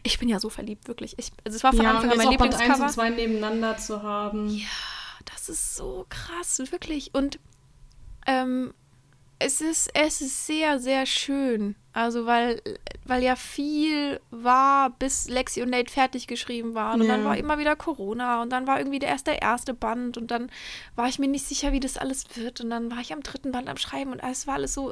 [0.03, 1.17] ich bin ja so verliebt, wirklich.
[1.19, 2.69] Ich, also es war von ja, Anfang an mein Lieblingscover.
[2.69, 4.49] Band 1 und 2 nebeneinander zu haben.
[4.49, 4.67] Ja,
[5.33, 7.15] das ist so krass, wirklich.
[7.15, 7.39] Und
[8.27, 8.75] ähm,
[9.45, 11.77] es ist, es ist sehr, sehr schön.
[11.93, 12.61] Also, weil,
[13.05, 17.01] weil ja viel war, bis Lexi und Nate fertig geschrieben waren.
[17.01, 17.17] Und ja.
[17.17, 20.51] dann war immer wieder Corona und dann war irgendwie der erste, erste Band und dann
[20.97, 22.61] war ich mir nicht sicher, wie das alles wird.
[22.63, 24.91] Und dann war ich am dritten Band am Schreiben und es war alles so.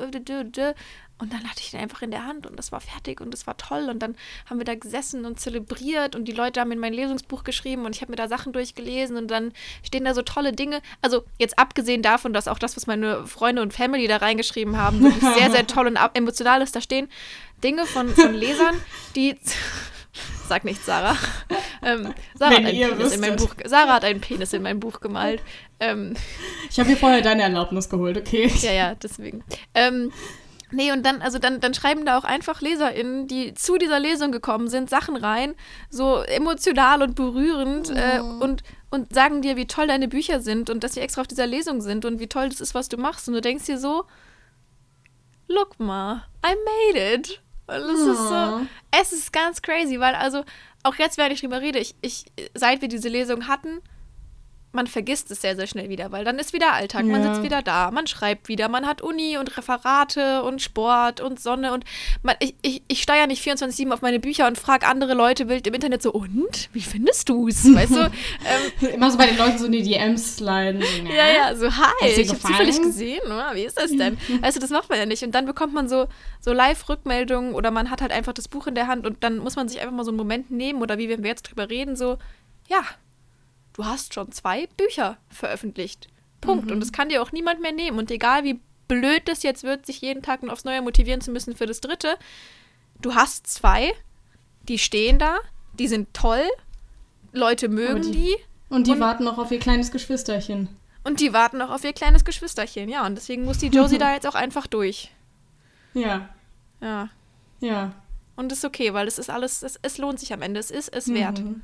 [1.22, 3.46] Und dann hatte ich den einfach in der Hand und das war fertig und das
[3.46, 3.88] war toll.
[3.88, 4.16] Und dann
[4.50, 7.94] haben wir da gesessen und zelebriert und die Leute haben in mein Lesungsbuch geschrieben und
[7.94, 9.52] ich habe mir da Sachen durchgelesen und dann
[9.84, 10.82] stehen da so tolle Dinge.
[11.00, 15.00] Also jetzt abgesehen davon, dass auch das, was meine Freunde und Family da reingeschrieben haben,
[15.00, 16.74] wirklich sehr, sehr toll und emotional ist.
[16.74, 17.08] Da stehen
[17.62, 18.74] Dinge von, von Lesern,
[19.14, 19.36] die.
[20.48, 21.16] Sag nicht Sarah.
[21.82, 25.00] Ähm, Sarah, hat einen Penis in mein Buch, Sarah hat einen Penis in mein Buch
[25.00, 25.40] gemalt.
[25.80, 26.14] Ähm,
[26.68, 28.52] ich habe hier vorher deine Erlaubnis geholt, okay?
[28.60, 29.42] Ja, ja, deswegen.
[29.74, 30.12] Ähm,
[30.72, 34.32] Nee, und dann, also dann, dann schreiben da auch einfach LeserInnen, die zu dieser Lesung
[34.32, 35.54] gekommen sind, Sachen rein,
[35.90, 37.94] so emotional und berührend oh.
[37.94, 41.28] äh, und, und sagen dir, wie toll deine Bücher sind und dass sie extra auf
[41.28, 43.28] dieser Lesung sind und wie toll das ist, was du machst.
[43.28, 44.04] Und du denkst dir so,
[45.46, 46.54] look ma, I
[46.94, 47.42] made it.
[47.66, 48.12] Und es oh.
[48.12, 48.60] ist so,
[48.90, 50.42] es ist ganz crazy, weil also,
[50.82, 53.80] auch jetzt, während ich drüber rede, ich, ich, seit wir diese Lesung hatten,
[54.72, 57.12] man vergisst es sehr, sehr schnell wieder, weil dann ist wieder Alltag, ja.
[57.12, 61.38] man sitzt wieder da, man schreibt wieder, man hat Uni und Referate und Sport und
[61.40, 61.84] Sonne und
[62.22, 65.66] man, ich, ich, ich steuere nicht 24-7 auf meine Bücher und frage andere Leute wild
[65.66, 66.70] im Internet so, und?
[66.72, 67.72] Wie findest du es?
[67.72, 68.10] Weißt du?
[68.44, 70.82] Ähm, Immer so bei den Leuten so in die DMs sliden.
[70.82, 73.52] So, ja, ja, so, hi, ich habe zufällig gesehen, oder?
[73.54, 74.18] wie ist das denn?
[74.40, 75.22] weißt du, das macht man ja nicht.
[75.22, 76.08] Und dann bekommt man so,
[76.40, 79.56] so Live-Rückmeldungen oder man hat halt einfach das Buch in der Hand und dann muss
[79.56, 81.96] man sich einfach mal so einen Moment nehmen oder wie wenn wir jetzt drüber reden,
[81.96, 82.18] so,
[82.68, 82.82] ja,
[83.72, 86.08] du hast schon zwei Bücher veröffentlicht.
[86.40, 86.66] Punkt.
[86.66, 86.72] Mhm.
[86.72, 87.98] Und das kann dir auch niemand mehr nehmen.
[87.98, 91.56] Und egal wie blöd das jetzt wird, sich jeden Tag aufs Neue motivieren zu müssen
[91.56, 92.16] für das dritte,
[93.00, 93.92] du hast zwei,
[94.68, 95.38] die stehen da,
[95.78, 96.44] die sind toll,
[97.32, 98.36] Leute mögen die, die.
[98.68, 100.68] Und die und, warten noch auf ihr kleines Geschwisterchen.
[101.04, 103.06] Und die warten noch auf ihr kleines Geschwisterchen, ja.
[103.06, 105.10] Und deswegen muss die Josie da jetzt auch einfach durch.
[105.94, 106.28] Ja.
[106.80, 107.08] Ja.
[107.60, 107.94] Ja.
[108.36, 110.60] Und ist okay, weil es ist alles, es, es lohnt sich am Ende.
[110.60, 111.40] Es ist es wert.
[111.40, 111.62] Mhm.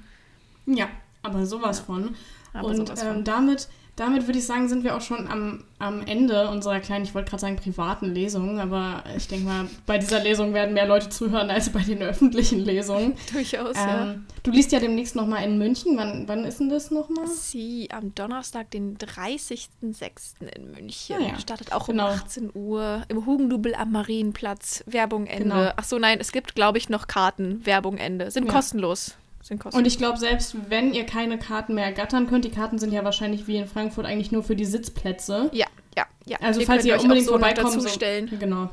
[0.67, 0.89] Ja,
[1.23, 1.85] aber sowas ja.
[1.85, 2.15] von.
[2.53, 3.25] Aber und sowas ähm, von.
[3.25, 7.15] damit, damit würde ich sagen, sind wir auch schon am, am Ende unserer kleinen, ich
[7.15, 11.09] wollte gerade sagen privaten Lesung, aber ich denke mal, bei dieser Lesung werden mehr Leute
[11.09, 13.15] zuhören als bei den öffentlichen Lesungen.
[13.33, 14.15] Durchaus, ähm, ja.
[14.45, 15.97] Du liest ja demnächst nochmal in München.
[15.97, 17.27] Wann, wann ist denn das nochmal?
[17.27, 20.47] Sie am Donnerstag, den 30.06.
[20.55, 21.17] in München.
[21.19, 22.07] Ah ja, Startet auch genau.
[22.07, 24.85] um 18 Uhr im Hugendubel am Marienplatz.
[24.87, 25.43] Werbung Ende.
[25.43, 25.73] Genau.
[25.77, 27.67] Ach so, nein, es gibt, glaube ich, noch Karten.
[27.67, 28.31] Werbung Ende.
[28.31, 28.53] Sind Ja.
[28.53, 29.17] kostenlos.
[29.49, 29.79] Sind kostenlos.
[29.81, 33.03] Und ich glaube, selbst wenn ihr keine Karten mehr ergattern könnt, die Karten sind ja
[33.05, 35.49] wahrscheinlich wie in Frankfurt eigentlich nur für die Sitzplätze.
[35.53, 36.37] ja, ja, ja.
[36.43, 38.31] Also Ihr falls ihr unbedingt auch so dazu so- stellen.
[38.39, 38.69] Genau.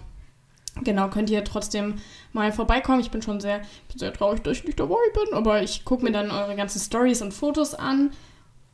[0.84, 1.96] Genau, könnt ihr trotzdem
[2.34, 3.00] mal vorbeikommen.
[3.00, 6.04] Ich bin schon sehr, bin sehr traurig, dass ich nicht dabei bin, aber ich gucke
[6.04, 8.12] mir dann eure ganzen Stories und Fotos an.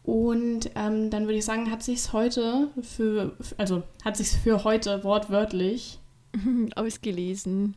[0.02, 5.04] Und ähm, dann würde ich sagen, hat sich's heute für, also hat sich's für heute
[5.04, 6.00] wortwörtlich.
[6.76, 7.76] Ausgelesen.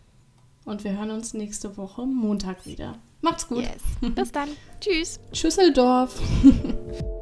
[0.65, 2.97] Und wir hören uns nächste Woche Montag wieder.
[3.25, 3.63] Macht's gut.
[3.63, 4.13] Yes.
[4.15, 4.51] Bis dann.
[4.81, 5.19] Tschüss.
[5.33, 6.21] Schüsseldorf.